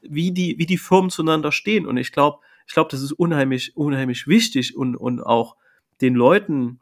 [0.01, 1.85] wie die, wie die Firmen zueinander stehen.
[1.85, 5.57] Und ich glaube, ich glaube, das ist unheimlich, unheimlich wichtig und, und auch
[6.01, 6.79] den Leuten,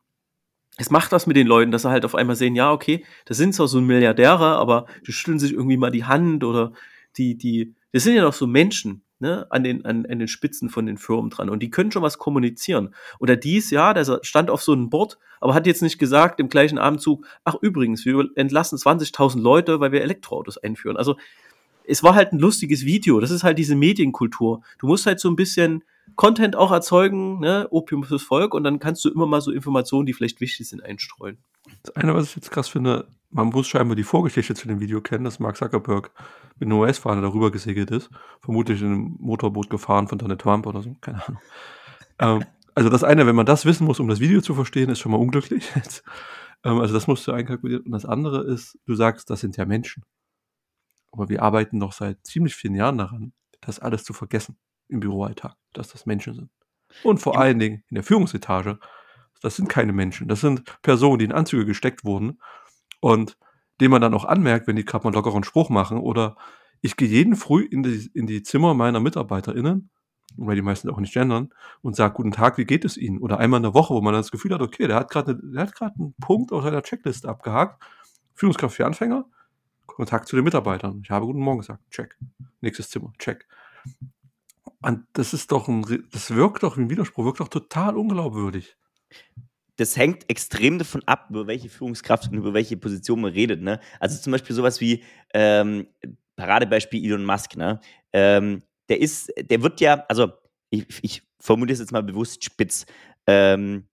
[0.77, 3.37] es macht was mit den Leuten, dass sie halt auf einmal sehen, ja, okay, das
[3.37, 6.73] sind zwar so Milliardäre, aber die schütteln sich irgendwie mal die Hand oder
[7.17, 10.69] die, die, das sind ja doch so Menschen ne, an, den, an, an den Spitzen
[10.69, 11.49] von den Firmen dran.
[11.49, 12.93] Und die können schon was kommunizieren.
[13.19, 16.49] Oder dies, ja, der stand auf so einem Board, aber hat jetzt nicht gesagt im
[16.49, 20.97] gleichen Abendzug, ach übrigens, wir entlassen 20.000 Leute, weil wir Elektroautos einführen.
[20.97, 21.17] Also
[21.85, 23.19] es war halt ein lustiges Video.
[23.19, 24.61] Das ist halt diese Medienkultur.
[24.79, 25.83] Du musst halt so ein bisschen
[26.15, 27.67] Content auch erzeugen, ne?
[27.71, 30.83] Opium fürs Volk, und dann kannst du immer mal so Informationen, die vielleicht wichtig sind,
[30.83, 31.37] einstreuen.
[31.83, 35.01] Das eine, was ich jetzt krass finde, man muss scheinbar die Vorgeschichte zu dem Video
[35.01, 36.11] kennen, dass Mark Zuckerberg
[36.59, 38.09] mit einem US-Fahrer darüber gesegelt ist.
[38.41, 41.41] Vermutlich in einem Motorboot gefahren von Donald Trump oder so, keine Ahnung.
[42.19, 44.99] ähm, also das eine, wenn man das wissen muss, um das Video zu verstehen, ist
[44.99, 45.71] schon mal unglücklich.
[46.63, 47.85] ähm, also das musst du einkalkulieren.
[47.85, 50.03] Und das andere ist, du sagst, das sind ja Menschen.
[51.11, 54.57] Aber wir arbeiten doch seit ziemlich vielen Jahren daran, das alles zu vergessen
[54.93, 56.49] im Büroalltag, dass das Menschen sind.
[57.03, 58.79] Und vor allen Dingen in der Führungsetage,
[59.41, 60.27] das sind keine Menschen.
[60.27, 62.39] Das sind Personen, die in Anzüge gesteckt wurden
[63.01, 63.37] und
[63.81, 66.37] dem man dann auch anmerkt, wenn die gerade mal einen lockeren Spruch machen oder
[66.81, 69.89] ich gehe jeden früh in die, in die Zimmer meiner MitarbeiterInnen,
[70.37, 71.49] weil die meisten auch nicht gendern,
[71.81, 73.19] und sage, guten Tag, wie geht es Ihnen?
[73.19, 76.13] Oder einmal in der Woche, wo man das Gefühl hat, okay, der hat gerade einen
[76.19, 77.81] Punkt aus seiner Checkliste abgehakt.
[78.35, 79.25] Führungskraft für Anfänger,
[79.85, 81.01] Kontakt zu den Mitarbeitern.
[81.03, 82.17] Ich habe guten Morgen gesagt, check.
[82.61, 83.47] Nächstes Zimmer, check.
[84.83, 88.75] Und das ist doch ein, das wirkt doch wie ein Widerspruch, wirkt doch total unglaubwürdig
[89.77, 93.61] das hängt extrem davon ab, über welche Führungskraft und über welche Position man redet.
[93.61, 93.79] Ne?
[93.99, 95.87] Also zum Beispiel sowas wie ähm,
[96.35, 97.55] Paradebeispiel Elon Musk.
[97.55, 97.79] Ne?
[98.11, 100.31] Ähm, der ist, der wird ja, also
[100.69, 102.85] ich, ich formuliere es jetzt mal bewusst spitz.
[103.25, 103.87] Ähm,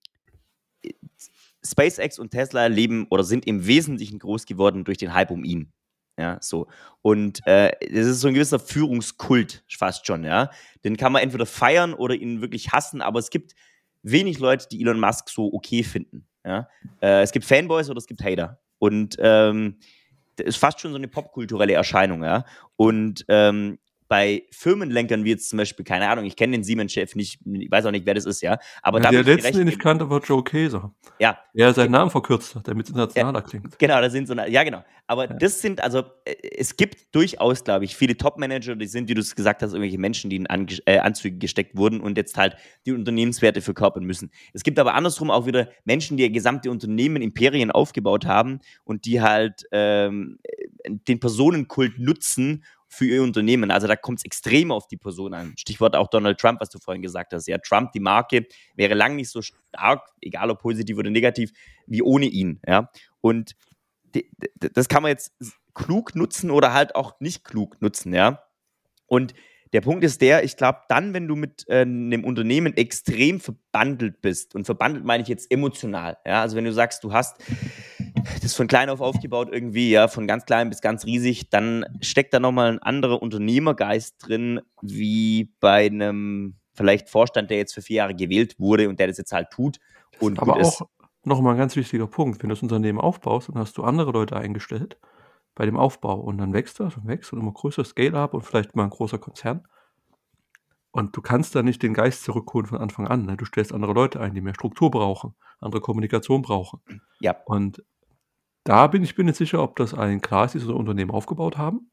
[1.65, 5.73] SpaceX und Tesla leben oder sind im Wesentlichen groß geworden durch den Hype um ihn.
[6.21, 6.67] Ja, so.
[7.01, 10.51] Und äh, das ist so ein gewisser Führungskult fast schon, ja.
[10.85, 13.55] Den kann man entweder feiern oder ihn wirklich hassen, aber es gibt
[14.03, 16.27] wenig Leute, die Elon Musk so okay finden.
[16.45, 16.69] Ja?
[17.01, 18.61] Äh, es gibt Fanboys oder es gibt Hater.
[18.79, 19.79] Und ähm,
[20.37, 22.45] das ist fast schon so eine popkulturelle Erscheinung, ja.
[22.77, 23.79] Und ähm,
[24.11, 27.87] bei Firmenlenkern wie jetzt zum Beispiel, keine Ahnung, ich kenne den Siemens-Chef nicht, ich weiß
[27.87, 28.59] auch nicht, wer das ist, ja.
[28.83, 30.93] Aber ja, der letzte, den ich kannte, war Joe Käser.
[31.21, 31.39] Ja.
[31.55, 33.79] Er seinen Namen verkürzt hat, damit es internationaler ja, klingt.
[33.79, 34.83] Genau, da sind so, ja genau.
[35.07, 35.35] Aber ja.
[35.35, 39.21] das sind, also äh, es gibt durchaus, glaube ich, viele Top-Manager, die sind, wie du
[39.21, 42.57] es gesagt hast, irgendwelche Menschen, die in An äh, Anzüge gesteckt wurden und jetzt halt
[42.87, 44.33] die Unternehmenswerte verkörpern müssen.
[44.55, 49.21] Es gibt aber andersrum auch wieder Menschen, die gesamte Unternehmen, Imperien aufgebaut haben und die
[49.21, 50.41] halt ähm,
[50.85, 53.71] den Personenkult nutzen für ihr Unternehmen.
[53.71, 55.55] Also da kommt es extrem auf die Person an.
[55.57, 57.47] Stichwort auch Donald Trump, was du vorhin gesagt hast.
[57.47, 61.53] Ja, Trump, die Marke, wäre lang nicht so stark, egal ob positiv oder negativ,
[61.87, 62.61] wie ohne ihn.
[62.67, 63.55] Ja, und
[64.59, 65.33] das kann man jetzt
[65.73, 68.13] klug nutzen oder halt auch nicht klug nutzen.
[68.13, 68.43] Ja,
[69.07, 69.35] und
[69.73, 74.21] der Punkt ist der, ich glaube, dann, wenn du mit äh, einem Unternehmen extrem verbandelt
[74.21, 77.37] bist, und verbandelt meine ich jetzt emotional, ja, also wenn du sagst, du hast
[78.43, 82.33] das von klein auf aufgebaut irgendwie, ja, von ganz klein bis ganz riesig, dann steckt
[82.35, 87.97] da nochmal ein anderer Unternehmergeist drin, wie bei einem vielleicht Vorstand, der jetzt für vier
[87.97, 89.79] Jahre gewählt wurde und der das jetzt halt tut.
[90.19, 90.83] Und aber auch
[91.25, 94.37] nochmal ein ganz wichtiger Punkt, wenn du das Unternehmen aufbaust, dann hast du andere Leute
[94.37, 94.99] eingestellt
[95.55, 98.77] bei dem Aufbau und dann wächst das und wächst und immer größer Scale-up und vielleicht
[98.77, 99.67] mal ein großer Konzern.
[100.93, 103.25] Und du kannst da nicht den Geist zurückholen von Anfang an.
[103.25, 103.37] Ne?
[103.37, 106.81] Du stellst andere Leute ein, die mehr Struktur brauchen, andere Kommunikation brauchen.
[107.21, 107.37] Ja.
[107.45, 107.85] Und
[108.71, 111.11] da bin ich bin nicht sicher, ob das allen klar ist, die so ein Unternehmen
[111.11, 111.91] aufgebaut haben.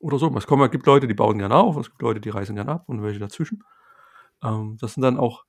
[0.00, 0.36] oder so.
[0.36, 2.72] Es, kommen, es gibt Leute, die bauen gerne auf, es gibt Leute, die reisen gerne
[2.72, 3.62] ab und welche dazwischen.
[4.42, 5.44] Ähm, das sind dann auch,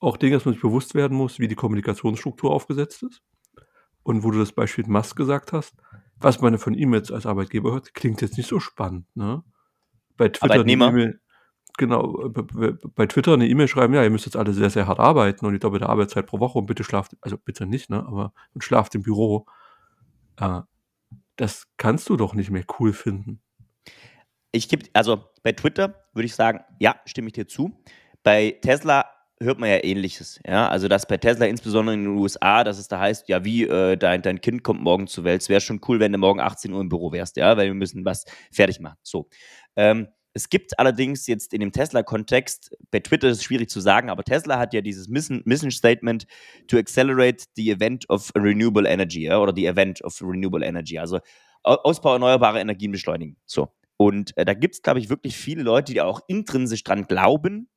[0.00, 3.20] auch Dinge, dass man sich bewusst werden muss, wie die Kommunikationsstruktur aufgesetzt ist.
[4.02, 5.74] Und wo du das Beispiel Musk gesagt hast,
[6.16, 9.06] was man von ihm jetzt als Arbeitgeber hört, klingt jetzt nicht so spannend.
[9.14, 9.44] Ne?
[10.16, 10.96] Bei Twitter Arbeitnehmer.
[10.96, 11.12] E
[11.76, 15.44] genau, bei Twitter eine E-Mail schreiben, ja, ihr müsst jetzt alle sehr, sehr hart arbeiten
[15.44, 18.64] und die doppelte Arbeitszeit pro Woche und bitte schlaft, also bitte nicht, ne, aber und
[18.64, 19.46] schlaft im Büro.
[20.38, 20.60] Äh,
[21.36, 23.40] das kannst du doch nicht mehr cool finden.
[24.52, 27.72] Ich gebe, also bei Twitter würde ich sagen, ja, stimme ich dir zu.
[28.22, 29.06] Bei Tesla
[29.40, 30.40] hört man ja ähnliches.
[30.46, 30.68] Ja?
[30.68, 33.96] Also, dass bei Tesla, insbesondere in den USA, dass es da heißt, ja, wie, äh,
[33.96, 35.42] dein, dein Kind kommt morgen zur Welt.
[35.42, 37.74] Es wäre schon cool, wenn du morgen 18 Uhr im Büro wärst, ja, weil wir
[37.74, 38.98] müssen was fertig machen.
[39.02, 39.28] So.
[39.76, 44.10] Ähm, es gibt allerdings jetzt in dem Tesla-Kontext, bei Twitter ist es schwierig zu sagen,
[44.10, 46.26] aber Tesla hat ja dieses Mission, Statement
[46.66, 51.20] to accelerate the event of renewable energy oder the event of renewable energy, also
[51.62, 53.36] Ausbau erneuerbarer Energien beschleunigen.
[53.46, 53.68] So.
[53.96, 57.68] Und äh, da gibt es, glaube ich, wirklich viele Leute, die auch intrinsisch dran glauben,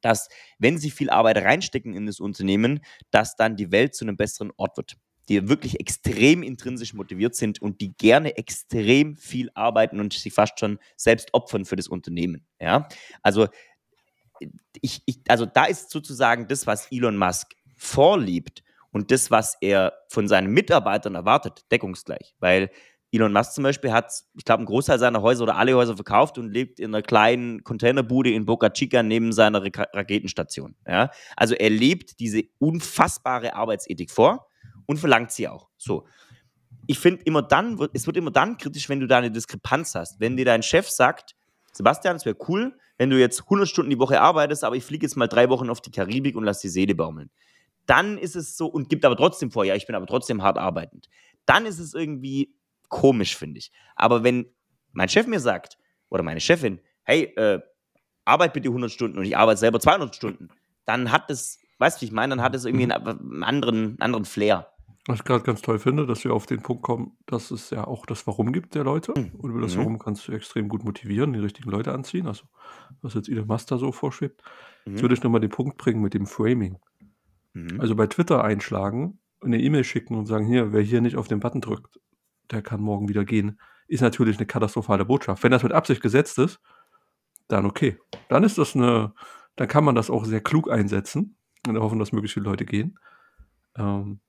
[0.00, 2.80] dass, wenn sie viel Arbeit reinstecken in das Unternehmen,
[3.10, 4.96] dass dann die Welt zu einem besseren Ort wird
[5.28, 10.58] die wirklich extrem intrinsisch motiviert sind und die gerne extrem viel arbeiten und sich fast
[10.58, 12.46] schon selbst opfern für das Unternehmen.
[12.60, 12.88] Ja,
[13.22, 13.48] also
[14.80, 18.62] ich, ich, also da ist sozusagen das, was Elon Musk vorliebt
[18.92, 22.34] und das, was er von seinen Mitarbeitern erwartet, deckungsgleich.
[22.38, 22.70] Weil
[23.10, 26.38] Elon Musk zum Beispiel hat, ich glaube, einen Großteil seiner Häuser oder alle Häuser verkauft
[26.38, 30.76] und lebt in einer kleinen Containerbude in Boca Chica neben seiner Raketenstation.
[30.86, 31.10] Ja?
[31.36, 34.48] Also er lebt diese unfassbare Arbeitsethik vor
[34.88, 35.68] und verlangt sie auch.
[35.76, 36.06] So.
[36.86, 40.18] Ich finde immer dann, es wird immer dann kritisch, wenn du da eine Diskrepanz hast.
[40.18, 41.36] Wenn dir dein Chef sagt,
[41.72, 45.06] Sebastian, es wäre cool, wenn du jetzt 100 Stunden die Woche arbeitest, aber ich fliege
[45.06, 47.30] jetzt mal drei Wochen auf die Karibik und lass die Seele baumeln.
[47.86, 50.58] Dann ist es so und gibt aber trotzdem vor, ja, ich bin aber trotzdem hart
[50.58, 51.08] arbeitend.
[51.46, 52.54] Dann ist es irgendwie
[52.88, 53.70] komisch, finde ich.
[53.94, 54.46] Aber wenn
[54.92, 57.60] mein Chef mir sagt, oder meine Chefin, hey, äh,
[58.24, 60.48] arbeit bitte 100 Stunden und ich arbeite selber 200 Stunden,
[60.84, 64.24] dann hat es, weißt du, wie ich meine, dann hat es irgendwie einen anderen, anderen
[64.24, 64.72] Flair.
[65.08, 67.86] Was ich gerade ganz toll finde, dass wir auf den Punkt kommen, dass es ja
[67.86, 69.14] auch das Warum gibt der Leute.
[69.16, 69.30] Mhm.
[69.38, 69.80] Und über das mhm.
[69.80, 72.26] Warum kannst du extrem gut motivieren, die richtigen Leute anziehen.
[72.26, 72.44] Also,
[73.00, 74.42] was jetzt Elon Musk so vorschwebt.
[74.84, 74.92] Mhm.
[74.92, 76.78] Jetzt würde ich nochmal den Punkt bringen mit dem Framing.
[77.54, 77.80] Mhm.
[77.80, 81.40] Also bei Twitter einschlagen, eine E-Mail schicken und sagen, hier, wer hier nicht auf den
[81.40, 81.98] Button drückt,
[82.50, 85.42] der kann morgen wieder gehen, ist natürlich eine katastrophale Botschaft.
[85.42, 86.60] Wenn das mit Absicht gesetzt ist,
[87.48, 87.96] dann okay.
[88.28, 89.14] Dann ist das eine,
[89.56, 92.98] dann kann man das auch sehr klug einsetzen und hoffen, dass möglichst viele Leute gehen.
[93.74, 94.20] Ähm,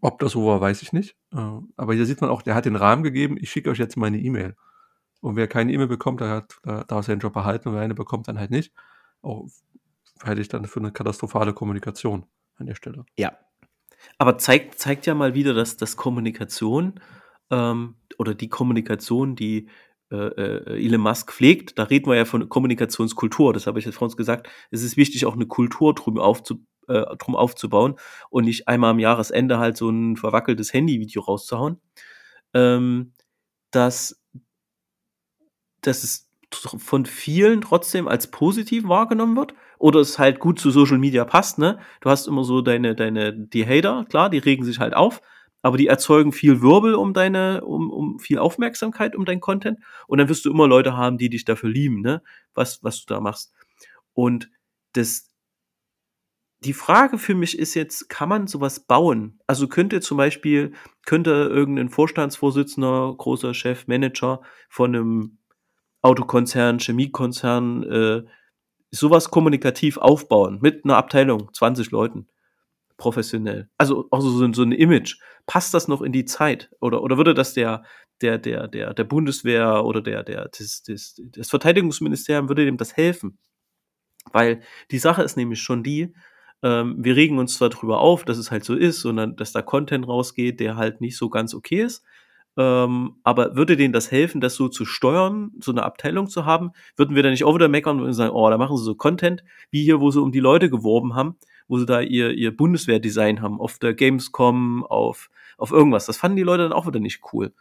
[0.00, 1.16] ob das so war, weiß ich nicht.
[1.32, 3.96] Äh, aber hier sieht man auch, der hat den Rahmen gegeben, ich schicke euch jetzt
[3.96, 4.56] meine E-Mail.
[5.20, 7.94] Und wer keine E-Mail bekommt, der hat, der darf seinen Job erhalten und wer eine
[7.94, 8.72] bekommt, dann halt nicht.
[9.22, 9.48] Auch
[10.22, 13.04] halte ich dann für eine katastrophale Kommunikation an der Stelle.
[13.18, 13.36] Ja.
[14.18, 17.00] Aber zeigt, zeigt ja mal wieder, dass das Kommunikation
[17.50, 19.68] ähm, oder die Kommunikation, die
[20.10, 23.96] äh, äh, Elon Musk pflegt, da reden wir ja von Kommunikationskultur, das habe ich jetzt
[23.96, 24.48] vor uns gesagt.
[24.70, 27.96] Es ist wichtig, auch eine Kultur drum aufzubauen äh, drum aufzubauen
[28.30, 31.80] und nicht einmal am Jahresende halt so ein verwackeltes Handyvideo rauszuhauen.
[32.54, 33.12] Ähm,
[33.70, 34.20] dass,
[35.82, 40.98] dass es von vielen trotzdem als positiv wahrgenommen wird oder es halt gut zu Social
[40.98, 41.78] Media passt, ne?
[42.00, 45.20] Du hast immer so deine, deine, die Hater, klar, die regen sich halt auf,
[45.62, 50.18] aber die erzeugen viel Wirbel um deine, um, um viel Aufmerksamkeit um dein Content und
[50.18, 52.22] dann wirst du immer Leute haben, die dich dafür lieben, ne?
[52.54, 53.52] Was, was du da machst.
[54.14, 54.50] Und
[54.92, 55.28] das,
[56.66, 59.38] die Frage für mich ist jetzt, kann man sowas bauen?
[59.46, 60.72] Also könnte zum Beispiel,
[61.04, 65.38] könnte irgendein Vorstandsvorsitzender, großer Chef, Manager von einem
[66.02, 68.22] Autokonzern, Chemiekonzern, äh,
[68.90, 72.28] sowas kommunikativ aufbauen mit einer Abteilung, 20 Leuten,
[72.96, 73.68] professionell.
[73.78, 75.20] Also auch so, so ein Image.
[75.46, 76.70] Passt das noch in die Zeit?
[76.80, 77.84] Oder, oder würde das der,
[78.22, 82.96] der, der, der, der Bundeswehr oder der, der, das, das, das Verteidigungsministerium, würde dem das
[82.96, 83.38] helfen?
[84.32, 86.12] Weil die Sache ist nämlich schon die,
[86.62, 89.62] ähm, wir regen uns zwar darüber auf, dass es halt so ist, sondern dass da
[89.62, 92.04] Content rausgeht, der halt nicht so ganz okay ist.
[92.58, 96.72] Ähm, aber würde denen das helfen, das so zu steuern, so eine Abteilung zu haben?
[96.96, 99.44] Würden wir da nicht auch wieder meckern und sagen, oh, da machen sie so Content,
[99.70, 101.36] wie hier, wo sie um die Leute geworben haben,
[101.68, 106.06] wo sie da ihr, ihr Bundeswehrdesign haben, auf der Gamescom, auf, auf irgendwas.
[106.06, 107.52] Das fanden die Leute dann auch wieder nicht cool.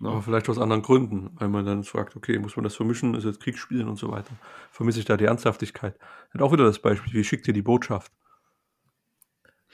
[0.00, 0.10] Ja.
[0.10, 3.24] Aber vielleicht aus anderen Gründen, weil man dann fragt, okay, muss man das vermischen, ist
[3.24, 4.32] jetzt Kriegsspielen und so weiter.
[4.70, 5.98] Vermisse ich da die Ernsthaftigkeit.
[6.34, 8.12] Hat auch wieder das Beispiel, wie schickt ihr die Botschaft?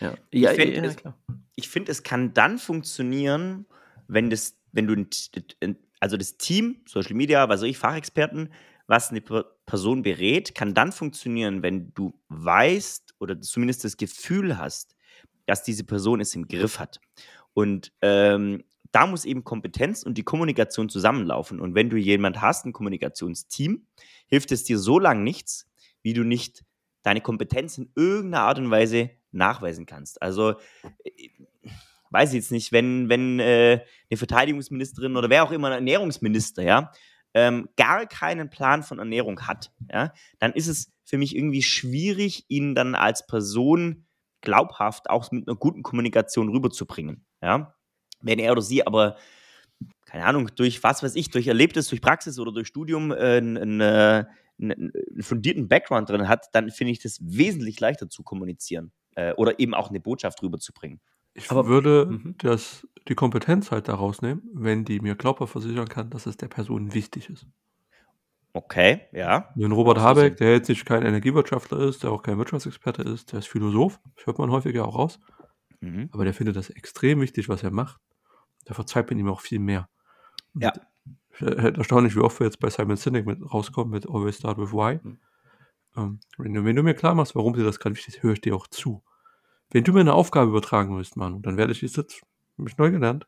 [0.01, 1.15] Ja, ja, ich finde, ja,
[1.57, 3.67] es, find, es kann dann funktionieren,
[4.09, 5.07] wenn das, wenn du,
[6.01, 8.51] also das Team, Social Media, was weiß ich, Fachexperten,
[8.87, 14.97] was eine Person berät, kann dann funktionieren, wenn du weißt oder zumindest das Gefühl hast,
[15.47, 17.01] dass diese Person es im Griff hat.
[17.53, 21.61] Und ähm, da muss eben Kompetenz und die Kommunikation zusammenlaufen.
[21.61, 23.87] Und wenn du jemand hast, ein Kommunikationsteam,
[24.27, 25.71] hilft es dir so lange nichts,
[26.03, 26.65] wie du nicht
[27.03, 30.21] deine Kompetenz in irgendeiner Art und Weise nachweisen kannst.
[30.23, 30.55] Also,
[31.05, 31.29] äh,
[32.11, 36.63] weiß ich jetzt nicht, wenn, wenn äh, eine Verteidigungsministerin oder wer auch immer ein Ernährungsminister,
[36.63, 36.93] ja,
[37.35, 42.45] ähm, gar keinen Plan von Ernährung hat, ja, dann ist es für mich irgendwie schwierig,
[42.49, 44.07] ihn dann als Person
[44.41, 47.25] glaubhaft auch mit einer guten Kommunikation rüberzubringen.
[47.43, 47.75] Ja?
[48.21, 49.17] Wenn er oder sie aber,
[50.07, 53.81] keine Ahnung, durch was weiß ich, durch Erlebtes, durch Praxis oder durch Studium äh, einen,
[53.81, 54.25] äh,
[54.61, 59.59] einen, fundierten Background drin hat, dann finde ich das wesentlich leichter zu kommunizieren äh, oder
[59.59, 61.01] eben auch eine Botschaft rüberzubringen.
[61.35, 62.35] Ich aber, würde mhm.
[62.39, 66.49] das, die Kompetenz halt daraus nehmen, wenn die mir glaubhaft versichern kann, dass es der
[66.49, 67.47] Person wichtig ist.
[68.53, 69.53] Okay, ja.
[69.55, 73.39] Den Robert Habeck, der jetzt nicht kein Energiewirtschaftler ist, der auch kein Wirtschaftsexperte ist, der
[73.39, 75.21] ist Philosoph, das hört man häufiger auch raus.
[75.81, 76.09] Mhm.
[76.13, 78.01] Aber der findet das extrem wichtig, was er macht.
[78.65, 79.89] Da verzeiht man ihm auch viel mehr.
[80.55, 80.73] Ja.
[81.41, 84.73] Halt erstaunlich, wie oft wir jetzt bei Simon Sinek mit rauskommen mit Always Start with
[84.73, 84.99] Why.
[85.03, 85.19] Mhm.
[85.97, 88.35] Ähm, wenn, du, wenn, du, mir klar machst, warum dir das gerade wichtig ist, höre
[88.35, 89.03] ich dir auch zu.
[89.71, 92.91] Wenn du mir eine Aufgabe übertragen willst, Manu, dann werde ich jetzt, habe ich neu
[92.91, 93.27] gelernt,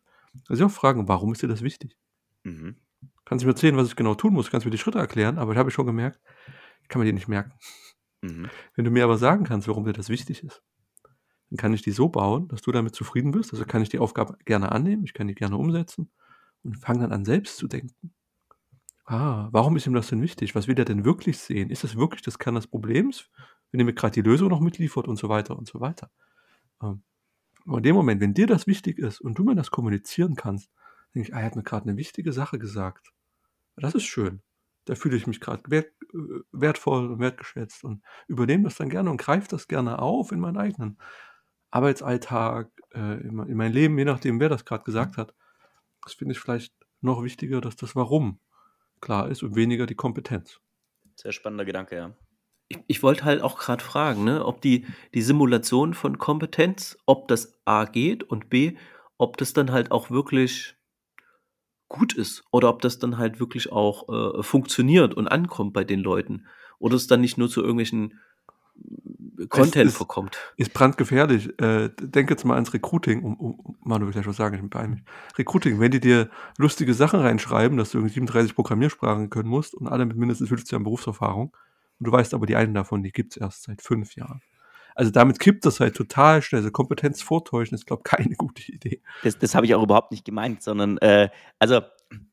[0.48, 1.96] also auch fragen, warum ist dir das wichtig?
[2.44, 2.76] Mhm.
[3.24, 5.38] Kannst du mir erzählen, was ich genau tun muss, kannst du mir die Schritte erklären,
[5.38, 6.20] aber ich habe schon gemerkt,
[6.82, 7.52] ich kann mir die nicht merken.
[8.22, 8.48] Mhm.
[8.74, 10.62] Wenn du mir aber sagen kannst, warum dir das wichtig ist,
[11.50, 13.52] dann kann ich die so bauen, dass du damit zufrieden bist.
[13.52, 16.10] Also kann ich die Aufgabe gerne annehmen, ich kann die gerne umsetzen
[16.62, 18.12] und fange dann an, selbst zu denken.
[19.04, 20.54] Ah, warum ist ihm das denn wichtig?
[20.54, 21.70] Was will er denn wirklich sehen?
[21.70, 23.28] Ist das wirklich das Kern des Problems,
[23.70, 26.10] wenn er mir gerade die Lösung noch mitliefert und so weiter und so weiter?
[26.82, 27.02] Ähm,
[27.66, 30.70] aber in dem Moment, wenn dir das wichtig ist und du mir das kommunizieren kannst,
[31.14, 33.12] denke ich, ah, er hat mir gerade eine wichtige Sache gesagt.
[33.76, 34.42] Das ist schön.
[34.84, 39.10] Da fühle ich mich gerade wert, äh, wertvoll und wertgeschätzt und übernehme das dann gerne
[39.10, 40.98] und greife das gerne auf in meinen eigenen
[41.70, 45.34] Arbeitsalltag, äh, in, in mein Leben, je nachdem, wer das gerade gesagt hat.
[46.04, 48.40] Das finde ich vielleicht noch wichtiger, dass das Warum
[49.02, 50.60] klar ist und weniger die Kompetenz.
[51.16, 52.16] Sehr spannender Gedanke, ja.
[52.68, 57.28] Ich, ich wollte halt auch gerade fragen, ne, ob die, die Simulation von Kompetenz, ob
[57.28, 58.78] das A geht und B,
[59.18, 60.76] ob das dann halt auch wirklich
[61.88, 66.00] gut ist oder ob das dann halt wirklich auch äh, funktioniert und ankommt bei den
[66.00, 66.46] Leuten
[66.78, 68.18] oder es dann nicht nur zu irgendwelchen
[69.48, 70.38] Content ist, verkommt.
[70.56, 71.58] Ist brandgefährlich.
[71.60, 74.70] Äh, denk jetzt mal ans Recruiting, um, um Manu will ja schon sagen, ich bin
[74.70, 75.02] bei mir.
[75.38, 79.88] Recruiting, wenn die dir lustige Sachen reinschreiben, dass du irgendwie 37 Programmiersprachen können musst und
[79.88, 81.56] alle mit mindestens 50 Jahren Berufserfahrung
[81.98, 84.42] und du weißt aber, die einen davon, die gibt es erst seit fünf Jahren.
[84.94, 86.60] Also damit kippt das halt total schnell.
[86.60, 89.00] Also Kompetenz vortäuschen ist, glaube ich, keine gute Idee.
[89.22, 91.80] Das, das habe ich auch überhaupt nicht gemeint, sondern äh, also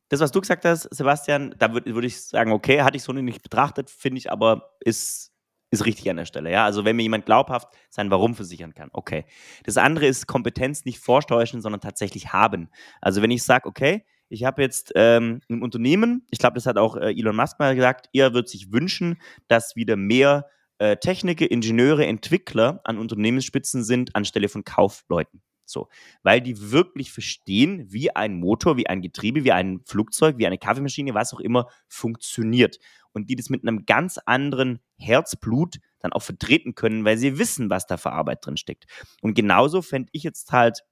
[0.08, 3.12] das, was du gesagt hast, Sebastian, da würde würd ich sagen, okay, hatte ich so
[3.12, 5.29] nicht betrachtet, finde ich aber, ist,
[5.70, 6.50] ist richtig an der Stelle.
[6.50, 6.64] Ja?
[6.64, 9.24] Also wenn mir jemand glaubhaft sein Warum versichern kann, okay.
[9.64, 12.68] Das andere ist Kompetenz nicht vortäuschen, sondern tatsächlich haben.
[13.00, 16.78] Also wenn ich sage, okay, ich habe jetzt ähm, ein Unternehmen, ich glaube, das hat
[16.78, 21.50] auch äh, Elon Musk mal gesagt, er wird sich wünschen, dass wieder mehr äh, Techniker,
[21.50, 25.42] Ingenieure, Entwickler an Unternehmensspitzen sind, anstelle von Kaufleuten.
[25.70, 25.88] So,
[26.22, 30.58] weil die wirklich verstehen, wie ein Motor, wie ein Getriebe, wie ein Flugzeug, wie eine
[30.58, 32.78] Kaffeemaschine, was auch immer funktioniert.
[33.12, 37.70] Und die das mit einem ganz anderen Herzblut dann auch vertreten können, weil sie wissen,
[37.70, 38.86] was da für Arbeit drin steckt.
[39.20, 40.84] Und genauso fände ich jetzt halt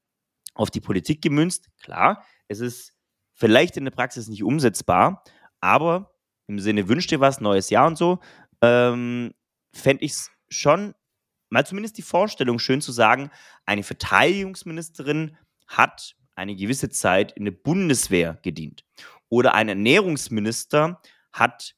[0.55, 1.69] auf die Politik gemünzt.
[1.81, 2.93] Klar, es ist
[3.33, 5.23] vielleicht in der Praxis nicht umsetzbar,
[5.61, 6.13] aber
[6.49, 8.19] im Sinne wünscht dir was, neues Jahr und so,
[8.63, 9.33] ähm,
[9.73, 10.95] fände ich es schon,
[11.51, 13.31] mal zumindest die Vorstellung schön zu sagen,
[13.67, 18.85] eine Verteidigungsministerin hat eine gewisse Zeit in der Bundeswehr gedient.
[19.29, 21.01] Oder ein Ernährungsminister
[21.33, 21.75] hat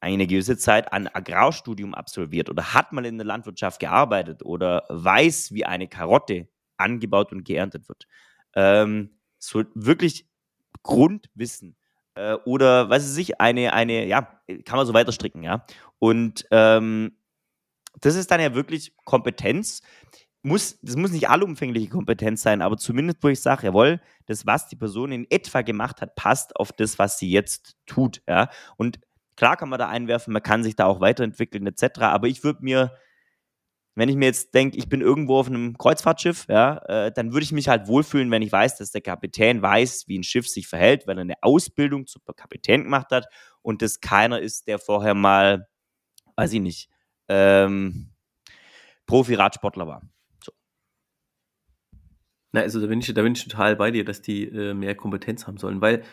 [0.00, 5.52] eine gewisse Zeit ein Agrarstudium absolviert oder hat mal in der Landwirtschaft gearbeitet oder weiß,
[5.52, 8.06] wie eine Karotte angebaut und geerntet wird.
[8.54, 10.28] Ähm, so wirklich
[10.82, 11.76] Grundwissen
[12.14, 14.22] äh, oder weiß ich, eine, eine, ja,
[14.64, 15.64] kann man so weiter stricken, ja.
[15.98, 17.16] Und ähm,
[18.00, 19.82] das ist dann ja wirklich Kompetenz.
[20.42, 24.68] Muss, das muss nicht allumfängliche Kompetenz sein, aber zumindest, wo ich sage, jawohl, das, was
[24.68, 28.20] die Person in etwa gemacht hat, passt auf das, was sie jetzt tut.
[28.28, 28.50] Ja?
[28.76, 28.98] Und
[29.36, 32.00] klar kann man da einwerfen, man kann sich da auch weiterentwickeln, etc.
[32.00, 32.94] Aber ich würde mir,
[33.94, 37.44] wenn ich mir jetzt denke, ich bin irgendwo auf einem Kreuzfahrtschiff, ja, äh, dann würde
[37.44, 40.66] ich mich halt wohlfühlen, wenn ich weiß, dass der Kapitän weiß, wie ein Schiff sich
[40.66, 43.28] verhält, weil er eine Ausbildung zum Kapitän gemacht hat
[43.62, 45.68] und das keiner ist, der vorher mal,
[46.36, 46.90] weiß ich nicht,
[47.28, 48.10] ähm,
[49.06, 50.02] Profi-Radsportler war.
[50.42, 50.52] So.
[52.52, 54.94] Na, also da bin, ich, da bin ich total bei dir, dass die äh, mehr
[54.94, 56.04] Kompetenz haben sollen, weil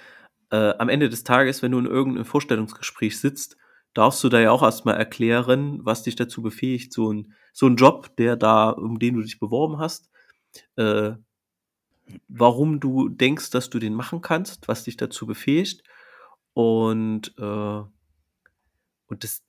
[0.52, 3.58] äh, am Ende des Tages, wenn du in irgendeinem Vorstellungsgespräch sitzt,
[3.94, 7.76] darfst du da ja auch erstmal erklären, was dich dazu befähigt, so ein, so ein
[7.76, 10.10] Job, der da, um den du dich beworben hast,
[10.76, 11.14] äh,
[12.28, 15.84] warum du denkst, dass du den machen kannst, was dich dazu befähigt.
[16.54, 17.82] Und, äh,
[19.08, 19.44] und das,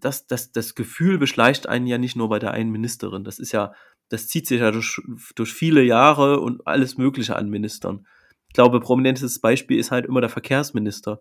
[0.00, 3.24] das, das, das Gefühl beschleicht einen ja nicht nur bei der einen Ministerin.
[3.24, 3.72] Das ist ja,
[4.08, 5.00] das zieht sich ja durch,
[5.34, 8.06] durch viele Jahre und alles Mögliche an Ministern.
[8.48, 11.20] Ich glaube, prominentes Beispiel ist halt immer der Verkehrsminister,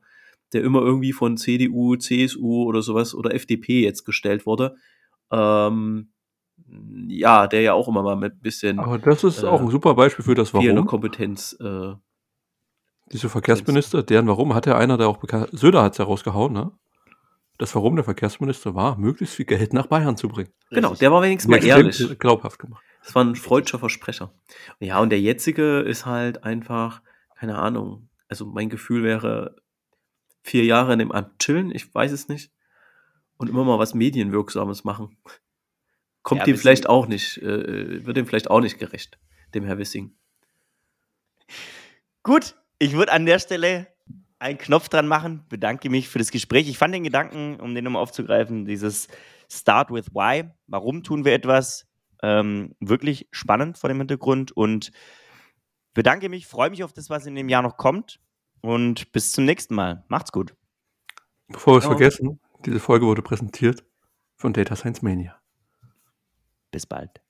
[0.53, 4.75] der immer irgendwie von CDU, CSU oder sowas oder FDP jetzt gestellt wurde.
[5.31, 6.09] Ähm,
[7.07, 8.79] ja, der ja auch immer mal mit ein bisschen.
[8.79, 10.85] Aber das ist äh, auch ein super Beispiel für das Warum.
[10.85, 11.55] Kompetenz.
[11.59, 11.93] Äh,
[13.11, 16.53] Diese Verkehrsminister, deren Warum hat ja einer, der auch bekannt, Söder hat es ja rausgehauen,
[16.53, 16.71] ne?
[17.57, 20.49] Das Warum der Verkehrsminister war, möglichst viel Geld nach Bayern zu bringen.
[20.69, 22.19] Genau, der war wenigstens mal ehrlich.
[22.19, 22.83] Glaubhaft gemacht.
[23.03, 24.31] Das war ein freudscher Versprecher.
[24.79, 27.01] Ja, und der jetzige ist halt einfach,
[27.35, 28.09] keine Ahnung.
[28.27, 29.55] Also mein Gefühl wäre,
[30.43, 32.51] vier Jahre in dem Amt chillen, ich weiß es nicht.
[33.37, 35.15] Und immer mal was Medienwirksames machen
[36.27, 39.17] kommt ja, dem vielleicht auch nicht, äh, wird dem vielleicht auch nicht gerecht,
[39.55, 40.13] dem Herr Wissing.
[42.21, 43.87] Gut, ich würde an der Stelle
[44.39, 46.69] einen Knopf dran machen, bedanke mich für das Gespräch.
[46.69, 49.07] Ich fand den Gedanken, um den nochmal aufzugreifen, dieses
[49.51, 51.87] Start with Why, warum tun wir etwas,
[52.21, 54.91] ähm, wirklich spannend vor dem Hintergrund und
[55.93, 58.19] bedanke mich, freue mich auf das, was in dem Jahr noch kommt
[58.61, 60.03] und bis zum nächsten Mal.
[60.07, 60.55] Macht's gut.
[61.47, 63.83] Bevor wir es vergessen, diese Folge wurde präsentiert
[64.35, 65.39] von Data Science Mania.
[66.71, 67.21] Bis bald.